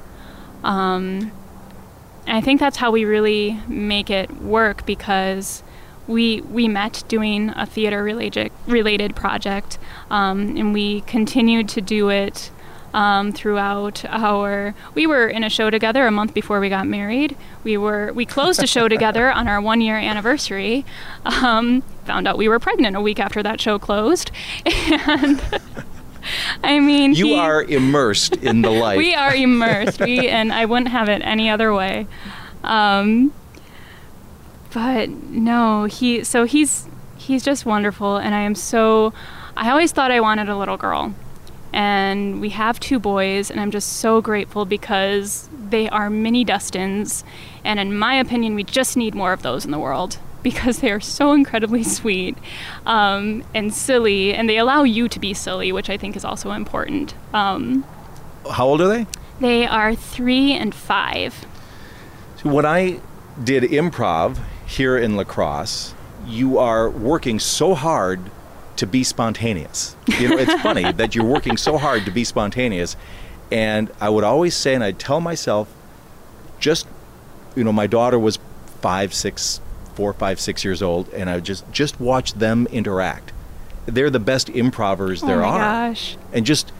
Um, 0.64 1.32
and 2.28 2.38
I 2.38 2.42
think 2.42 2.60
that's 2.60 2.78
how 2.78 2.92
we 2.92 3.06
really 3.06 3.60
make 3.68 4.10
it 4.10 4.42
work 4.42 4.86
because 4.86 5.64
we 6.08 6.42
we 6.42 6.68
met 6.68 7.04
doing 7.08 7.50
a 7.50 7.66
theater 7.66 8.04
related 8.04 8.52
related 8.68 9.16
project, 9.16 9.80
um, 10.10 10.56
and 10.58 10.74
we 10.74 11.02
continued 11.02 11.70
to 11.70 11.82
do 11.82 12.10
it. 12.10 12.52
Um, 12.94 13.32
throughout 13.32 14.04
our, 14.10 14.76
we 14.96 15.08
were 15.08 15.26
in 15.28 15.46
a 15.46 15.50
show 15.50 15.70
together 15.70 16.06
a 16.08 16.12
month 16.12 16.34
before 16.34 16.60
we 16.60 16.68
got 16.68 16.86
married. 16.86 17.38
We 17.64 17.78
were 17.78 18.12
we 18.14 18.26
closed 18.26 18.62
a 18.62 18.68
show 18.68 18.88
together 18.96 19.32
on 19.32 19.48
our 19.48 19.62
one 19.62 19.80
year 19.80 19.96
anniversary. 19.96 20.84
Um, 21.26 21.84
found 22.04 22.28
out 22.28 22.38
we 22.38 22.50
were 22.50 22.60
pregnant 22.60 22.98
a 22.98 23.02
week 23.02 23.20
after 23.22 23.42
that 23.44 23.62
show 23.62 23.80
closed, 23.80 24.30
and 24.66 25.42
I 26.66 26.80
mean 26.82 27.14
You 27.14 27.28
he- 27.28 27.36
are 27.40 27.64
immersed 27.64 28.36
in 28.38 28.62
the 28.62 28.70
life. 28.86 28.98
we 28.98 29.16
are 29.16 29.34
immersed. 29.34 30.02
we 30.02 30.28
and 30.28 30.52
I 30.52 30.66
wouldn't 30.66 30.90
have 30.90 31.08
it 31.08 31.22
any 31.24 31.50
other 31.50 31.74
way. 31.74 32.08
Um, 32.64 33.32
but 34.74 35.10
no, 35.10 35.86
he 35.86 36.24
so 36.26 36.44
he's 36.44 36.88
he's 37.18 37.44
just 37.44 37.66
wonderful, 37.66 38.18
and 38.18 38.36
I 38.36 38.42
am 38.42 38.56
so. 38.56 39.14
I 39.56 39.70
always 39.70 39.92
thought 39.94 40.12
I 40.12 40.20
wanted 40.20 40.50
a 40.50 40.58
little 40.58 40.78
girl, 40.78 41.14
and 41.74 42.42
we 42.42 42.50
have 42.50 42.80
two 42.80 43.00
boys, 43.00 43.50
and 43.50 43.60
I'm 43.60 43.72
just 43.72 43.94
so 43.94 44.22
grateful 44.22 44.66
because 44.66 45.50
they 45.70 45.88
are 45.90 46.10
mini 46.10 46.44
Dustins, 46.44 47.24
and 47.64 47.80
in 47.80 47.98
my 47.98 48.16
opinion, 48.16 48.56
we 48.56 48.64
just 48.64 48.98
need 48.98 49.16
more 49.16 49.34
of 49.34 49.42
those 49.42 49.66
in 49.66 49.72
the 49.72 49.80
world 49.80 50.18
because 50.44 50.80
they 50.80 50.92
are 50.92 51.00
so 51.00 51.34
incredibly 51.34 51.84
sweet 51.84 52.38
um, 52.86 53.44
and 53.54 53.74
silly, 53.74 54.34
and 54.34 54.50
they 54.50 54.58
allow 54.58 54.84
you 54.84 55.08
to 55.08 55.20
be 55.20 55.34
silly, 55.34 55.72
which 55.72 55.90
I 55.90 55.98
think 55.98 56.16
is 56.16 56.26
also 56.26 56.52
important. 56.52 57.14
Um, 57.34 57.86
How 58.50 58.68
old 58.68 58.82
are 58.82 58.88
they? 58.88 59.06
they 59.40 59.66
are 59.66 59.96
three 59.96 60.54
and 60.54 60.74
five. 60.74 61.46
So 62.38 62.50
when 62.50 62.66
I 62.66 63.00
did 63.44 63.64
improv 63.64 64.40
here 64.66 64.98
in 64.98 65.16
La 65.16 65.24
Crosse, 65.24 65.94
you 66.26 66.58
are 66.58 66.90
working 66.90 67.40
so 67.40 67.74
hard 67.74 68.20
to 68.78 68.88
be 68.88 69.04
spontaneous. 69.04 69.96
You 70.20 70.30
know, 70.30 70.38
it's 70.38 70.62
funny 70.62 70.92
that 70.94 71.16
you're 71.16 71.26
working 71.26 71.58
so 71.58 71.78
hard 71.78 72.06
to 72.06 72.12
be 72.12 72.24
spontaneous. 72.24 72.96
And 73.52 73.92
I 74.00 74.10
would 74.10 74.24
always 74.24 74.56
say, 74.56 74.74
and 74.74 74.84
I'd 74.84 75.00
tell 75.00 75.20
myself, 75.20 75.68
just, 76.60 76.88
you 77.56 77.64
know, 77.64 77.74
my 77.74 77.88
daughter 77.88 78.18
was 78.18 78.40
five, 78.82 79.14
six, 79.14 79.60
four, 79.96 80.14
five, 80.14 80.40
six 80.40 80.64
years 80.64 80.82
old, 80.82 81.10
and 81.10 81.30
I 81.30 81.36
would 81.36 81.44
just 81.44 81.70
just 81.72 82.00
watch 82.00 82.34
them 82.34 82.68
interact. 82.72 83.34
They're 83.86 84.10
the 84.10 84.20
best 84.20 84.50
improvers 84.50 85.24
oh 85.24 85.28
there 85.28 85.44
oh 85.44 85.50
my 85.50 85.60
are 85.60 85.90
gosh. 85.90 86.18
and 86.32 86.46
just 86.46 86.72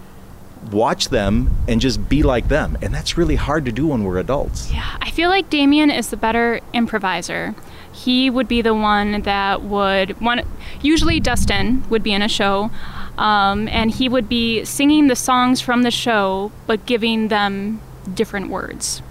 watch 0.72 1.10
them 1.10 1.50
and 1.68 1.82
just 1.82 2.08
be 2.08 2.24
like 2.24 2.48
them. 2.48 2.78
And 2.82 2.94
that's 2.94 3.18
really 3.18 3.36
hard 3.36 3.66
to 3.66 3.72
do 3.72 3.88
when 3.88 4.04
we're 4.04 4.20
adults. 4.20 4.72
Yeah, 4.72 4.98
I 5.02 5.10
feel 5.10 5.30
like 5.30 5.50
Damien 5.50 5.90
is 5.90 6.10
the 6.10 6.18
better 6.18 6.60
improviser. 6.74 7.56
He 7.94 8.30
would 8.30 8.48
be 8.48 8.62
the 8.62 8.74
one 8.74 9.22
that 9.22 9.64
would 9.64 10.20
one. 10.22 10.42
Usually, 10.82 11.20
Dustin 11.20 11.88
would 11.90 12.04
be 12.04 12.14
in 12.14 12.22
a 12.22 12.28
show, 12.28 12.72
um, 13.18 13.68
and 13.68 13.92
he 13.92 14.08
would 14.10 14.30
be 14.30 14.64
singing 14.66 15.08
the 15.08 15.16
songs 15.16 15.62
from 15.62 15.84
the 15.84 15.92
show, 15.92 16.52
but 16.68 16.86
giving 16.86 17.28
them 17.28 17.82
different 18.14 18.50
words. 18.50 19.02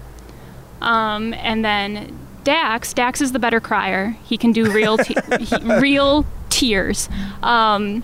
Um, 0.81 1.33
and 1.35 1.63
then 1.63 2.17
Dax, 2.43 2.93
Dax 2.93 3.21
is 3.21 3.31
the 3.31 3.39
better 3.39 3.59
crier. 3.59 4.17
He 4.23 4.37
can 4.37 4.51
do 4.51 4.71
real, 4.71 4.97
te- 4.97 5.15
he, 5.39 5.55
real 5.79 6.25
tears. 6.49 7.07
Um, 7.43 8.03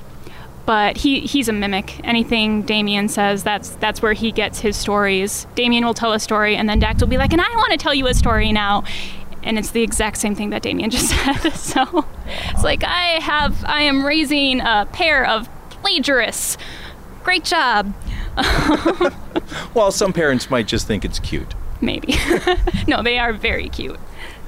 but 0.65 0.97
he, 0.97 1.21
he's 1.21 1.47
a 1.47 1.53
mimic. 1.53 1.99
Anything 2.03 2.61
Damien 2.61 3.07
says, 3.07 3.43
that's 3.43 3.69
that's 3.71 4.01
where 4.01 4.13
he 4.13 4.31
gets 4.31 4.59
his 4.59 4.75
stories. 4.75 5.47
Damien 5.55 5.85
will 5.85 5.93
tell 5.93 6.11
a 6.11 6.19
story, 6.19 6.57
and 6.57 6.67
then 6.67 6.77
Dax 6.77 6.99
will 6.99 7.07
be 7.07 7.17
like, 7.17 7.31
"And 7.31 7.41
I 7.41 7.49
want 7.55 7.71
to 7.71 7.77
tell 7.77 7.93
you 7.93 8.05
a 8.07 8.13
story 8.13 8.51
now," 8.51 8.83
and 9.47 9.57
it's 9.57 9.71
the 9.71 9.81
exact 9.81 10.17
same 10.17 10.35
thing 10.35 10.49
that 10.49 10.61
Damien 10.61 10.89
just 10.89 11.09
said. 11.25 11.49
so 11.51 12.05
it's 12.51 12.63
like 12.63 12.83
I 12.83 13.19
have, 13.21 13.63
I 13.65 13.83
am 13.83 14.05
raising 14.05 14.59
a 14.59 14.87
pair 14.91 15.25
of 15.25 15.49
plagiarists. 15.69 16.57
Great 17.23 17.45
job. 17.45 17.93
well, 19.73 19.91
some 19.91 20.13
parents 20.13 20.49
might 20.49 20.67
just 20.67 20.85
think 20.85 21.03
it's 21.05 21.19
cute. 21.19 21.55
Maybe. 21.79 22.15
no, 22.87 23.01
they 23.01 23.17
are 23.17 23.33
very 23.33 23.69
cute, 23.69 23.99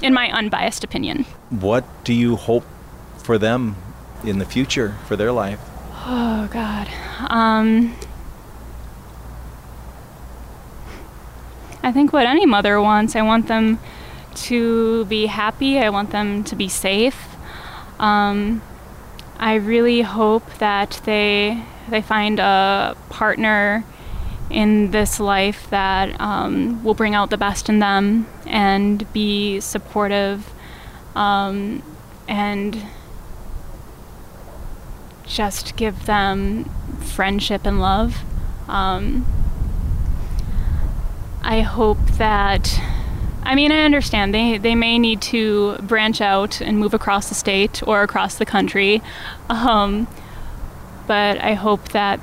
in 0.02 0.12
my 0.12 0.30
unbiased 0.30 0.84
opinion. 0.84 1.24
What 1.48 1.84
do 2.04 2.12
you 2.12 2.36
hope 2.36 2.64
for 3.18 3.38
them 3.38 3.76
in 4.24 4.38
the 4.38 4.44
future 4.44 4.96
for 5.06 5.16
their 5.16 5.32
life? 5.32 5.60
Oh 6.04 6.48
God. 6.52 6.88
Um, 7.30 7.94
I 11.82 11.92
think 11.92 12.12
what 12.12 12.26
any 12.26 12.46
mother 12.46 12.80
wants. 12.80 13.16
I 13.16 13.22
want 13.22 13.46
them 13.48 13.78
to 14.34 15.04
be 15.06 15.26
happy. 15.26 15.78
I 15.78 15.90
want 15.90 16.10
them 16.10 16.44
to 16.44 16.56
be 16.56 16.68
safe. 16.68 17.36
Um, 17.98 18.62
I 19.38 19.54
really 19.54 20.02
hope 20.02 20.58
that 20.58 21.00
they 21.04 21.62
they 21.88 22.02
find 22.02 22.38
a 22.38 22.96
partner 23.08 23.84
in 24.50 24.90
this 24.90 25.20
life 25.20 25.68
that 25.70 26.20
um, 26.20 26.82
will 26.84 26.94
bring 26.94 27.14
out 27.14 27.30
the 27.30 27.38
best 27.38 27.68
in 27.68 27.78
them 27.78 28.26
and 28.46 29.10
be 29.12 29.60
supportive 29.60 30.52
um, 31.14 31.82
and 32.28 32.84
just 35.26 35.76
give 35.76 36.06
them 36.06 36.64
friendship 37.00 37.64
and 37.64 37.80
love. 37.80 38.18
Um, 38.68 39.24
I 41.42 41.60
hope 41.60 41.98
that, 42.18 42.80
I 43.42 43.54
mean, 43.54 43.72
I 43.72 43.84
understand 43.84 44.34
they, 44.34 44.58
they 44.58 44.74
may 44.74 44.98
need 44.98 45.22
to 45.22 45.76
branch 45.78 46.20
out 46.20 46.60
and 46.60 46.78
move 46.78 46.94
across 46.94 47.28
the 47.28 47.34
state 47.34 47.82
or 47.86 48.02
across 48.02 48.36
the 48.36 48.46
country, 48.46 49.02
um, 49.48 50.06
but 51.06 51.38
I 51.38 51.54
hope 51.54 51.90
that 51.90 52.20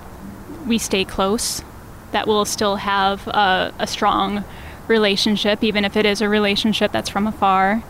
we 0.66 0.78
stay 0.78 1.04
close, 1.04 1.64
that 2.12 2.28
we'll 2.28 2.46
still 2.46 2.78
have 2.78 3.28
a, 3.28 3.74
a 3.80 3.88
strong 3.88 4.46
relationship, 4.88 5.64
even 5.64 5.84
if 5.84 5.98
it 5.98 6.06
is 6.06 6.22
a 6.22 6.30
relationship 6.30 6.92
that's 6.92 7.10
from 7.10 7.28
afar. 7.28 7.84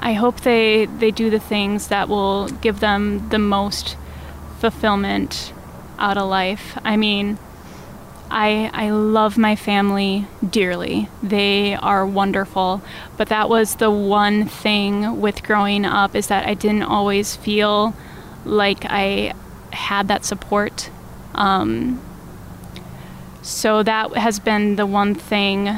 I 0.00 0.14
hope 0.14 0.40
they, 0.40 0.86
they 0.86 1.12
do 1.12 1.30
the 1.30 1.38
things 1.38 1.88
that 1.88 2.08
will 2.08 2.48
give 2.48 2.80
them 2.80 3.28
the 3.28 3.38
most 3.38 3.96
fulfillment 4.58 5.52
out 5.98 6.18
of 6.18 6.28
life. 6.28 6.76
I 6.82 6.96
mean, 6.96 7.38
I, 8.32 8.70
I 8.72 8.90
love 8.90 9.36
my 9.36 9.56
family 9.56 10.26
dearly. 10.48 11.08
They 11.22 11.74
are 11.74 12.06
wonderful. 12.06 12.82
But 13.16 13.28
that 13.28 13.48
was 13.48 13.76
the 13.76 13.90
one 13.90 14.46
thing 14.46 15.20
with 15.20 15.42
growing 15.42 15.84
up 15.84 16.14
is 16.14 16.28
that 16.28 16.46
I 16.46 16.54
didn't 16.54 16.84
always 16.84 17.36
feel 17.36 17.94
like 18.44 18.86
I 18.86 19.34
had 19.72 20.08
that 20.08 20.24
support. 20.24 20.90
Um, 21.34 22.00
so 23.42 23.82
that 23.82 24.14
has 24.16 24.38
been 24.38 24.76
the 24.76 24.86
one 24.86 25.14
thing 25.14 25.68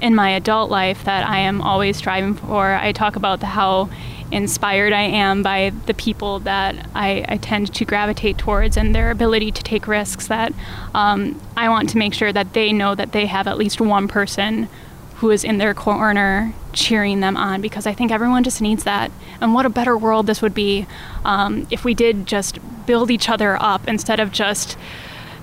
in 0.00 0.14
my 0.14 0.30
adult 0.30 0.70
life 0.70 1.04
that 1.04 1.26
I 1.26 1.38
am 1.38 1.62
always 1.62 1.96
striving 1.96 2.34
for. 2.34 2.74
I 2.74 2.92
talk 2.92 3.16
about 3.16 3.40
the, 3.40 3.46
how 3.46 3.88
inspired 4.30 4.92
I 4.92 5.02
am 5.02 5.42
by 5.42 5.72
the 5.86 5.94
people 5.94 6.40
that 6.40 6.88
I, 6.94 7.24
I, 7.28 7.36
tend 7.36 7.72
to 7.74 7.84
gravitate 7.84 8.38
towards 8.38 8.76
and 8.76 8.94
their 8.94 9.10
ability 9.10 9.52
to 9.52 9.62
take 9.62 9.86
risks. 9.86 10.26
That 10.26 10.52
um, 10.94 11.40
I 11.56 11.68
want 11.68 11.90
to 11.90 11.98
make 11.98 12.14
sure 12.14 12.32
that 12.32 12.52
they 12.52 12.72
know 12.72 12.94
that 12.94 13.12
they 13.12 13.26
have 13.26 13.46
at 13.46 13.58
least 13.58 13.80
one 13.80 14.08
person 14.08 14.68
who 15.16 15.30
is 15.30 15.44
in 15.44 15.58
their 15.58 15.74
corner 15.74 16.52
cheering 16.72 17.20
them 17.20 17.36
on 17.36 17.60
because 17.60 17.86
I 17.86 17.94
think 17.94 18.10
everyone 18.10 18.44
just 18.44 18.60
needs 18.60 18.84
that. 18.84 19.10
And 19.40 19.54
what 19.54 19.66
a 19.66 19.70
better 19.70 19.96
world 19.96 20.26
this 20.26 20.42
would 20.42 20.54
be 20.54 20.86
um, 21.24 21.66
if 21.70 21.84
we 21.84 21.94
did 21.94 22.26
just 22.26 22.58
build 22.86 23.10
each 23.10 23.28
other 23.28 23.56
up 23.62 23.86
instead 23.88 24.20
of 24.20 24.32
just 24.32 24.76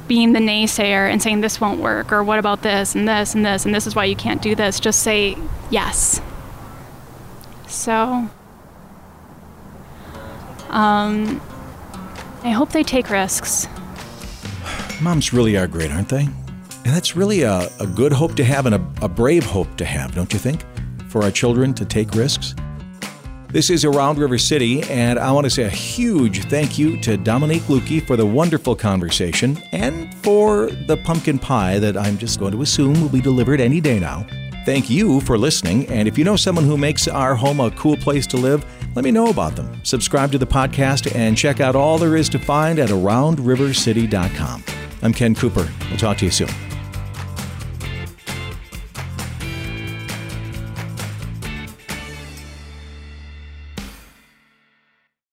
being 0.07 0.33
the 0.33 0.39
naysayer 0.39 1.09
and 1.09 1.21
saying 1.21 1.41
this 1.41 1.61
won't 1.61 1.79
work 1.79 2.11
or 2.11 2.23
what 2.23 2.37
about 2.37 2.63
this 2.63 2.95
and 2.95 3.07
this 3.07 3.33
and 3.33 3.45
this 3.45 3.65
and 3.65 3.73
this 3.73 3.87
is 3.87 3.95
why 3.95 4.05
you 4.05 4.15
can't 4.15 4.41
do 4.41 4.55
this. 4.55 4.79
Just 4.79 5.01
say 5.01 5.37
yes. 5.69 6.21
So 7.67 8.29
um, 10.71 11.41
I 12.43 12.49
hope 12.49 12.71
they 12.71 12.83
take 12.83 13.09
risks. 13.09 13.67
Moms 15.01 15.33
really 15.33 15.57
are 15.57 15.67
great, 15.67 15.91
aren't 15.91 16.09
they? 16.09 16.23
And 16.23 16.95
that's 16.95 17.15
really 17.15 17.43
a, 17.43 17.69
a 17.79 17.85
good 17.85 18.11
hope 18.11 18.35
to 18.35 18.43
have 18.43 18.65
and 18.65 18.75
a, 18.75 18.87
a 19.01 19.09
brave 19.09 19.45
hope 19.45 19.75
to 19.77 19.85
have, 19.85 20.15
don't 20.15 20.33
you 20.33 20.39
think? 20.39 20.63
For 21.09 21.23
our 21.23 21.31
children 21.31 21.73
to 21.75 21.85
take 21.85 22.11
risks. 22.11 22.55
This 23.49 23.69
is 23.69 23.83
Around 23.83 24.17
River 24.17 24.37
City, 24.37 24.81
and 24.83 25.19
I 25.19 25.29
want 25.33 25.43
to 25.43 25.49
say 25.49 25.63
a 25.63 25.69
huge 25.69 26.45
thank 26.45 26.79
you 26.79 26.99
to 27.01 27.17
Dominique 27.17 27.63
Lukey 27.63 28.05
for 28.07 28.15
the 28.15 28.25
wonderful 28.25 28.77
conversation 28.77 29.61
and 29.73 30.13
for 30.23 30.67
the 30.87 30.95
pumpkin 30.95 31.37
pie 31.37 31.77
that 31.79 31.97
I'm 31.97 32.17
just 32.17 32.39
going 32.39 32.53
to 32.53 32.61
assume 32.61 33.01
will 33.01 33.09
be 33.09 33.19
delivered 33.19 33.59
any 33.59 33.81
day 33.81 33.99
now. 33.99 34.25
Thank 34.65 34.89
you 34.89 35.19
for 35.21 35.37
listening, 35.37 35.85
and 35.87 36.07
if 36.07 36.17
you 36.17 36.23
know 36.23 36.37
someone 36.37 36.63
who 36.63 36.77
makes 36.77 37.09
our 37.09 37.35
home 37.35 37.59
a 37.59 37.71
cool 37.71 37.97
place 37.97 38.25
to 38.27 38.37
live, 38.37 38.65
let 38.95 39.03
me 39.03 39.11
know 39.11 39.27
about 39.27 39.55
them. 39.55 39.79
Subscribe 39.83 40.31
to 40.31 40.37
the 40.37 40.47
podcast 40.47 41.15
and 41.15 41.37
check 41.37 41.59
out 41.59 41.75
all 41.75 41.97
there 41.97 42.15
is 42.15 42.29
to 42.29 42.39
find 42.39 42.79
at 42.79 42.89
AroundRiverCity.com. 42.89 44.63
I'm 45.01 45.13
Ken 45.13 45.33
Cooper. 45.33 45.69
We'll 45.89 45.97
talk 45.97 46.17
to 46.17 46.25
you 46.25 46.31
soon. 46.31 46.49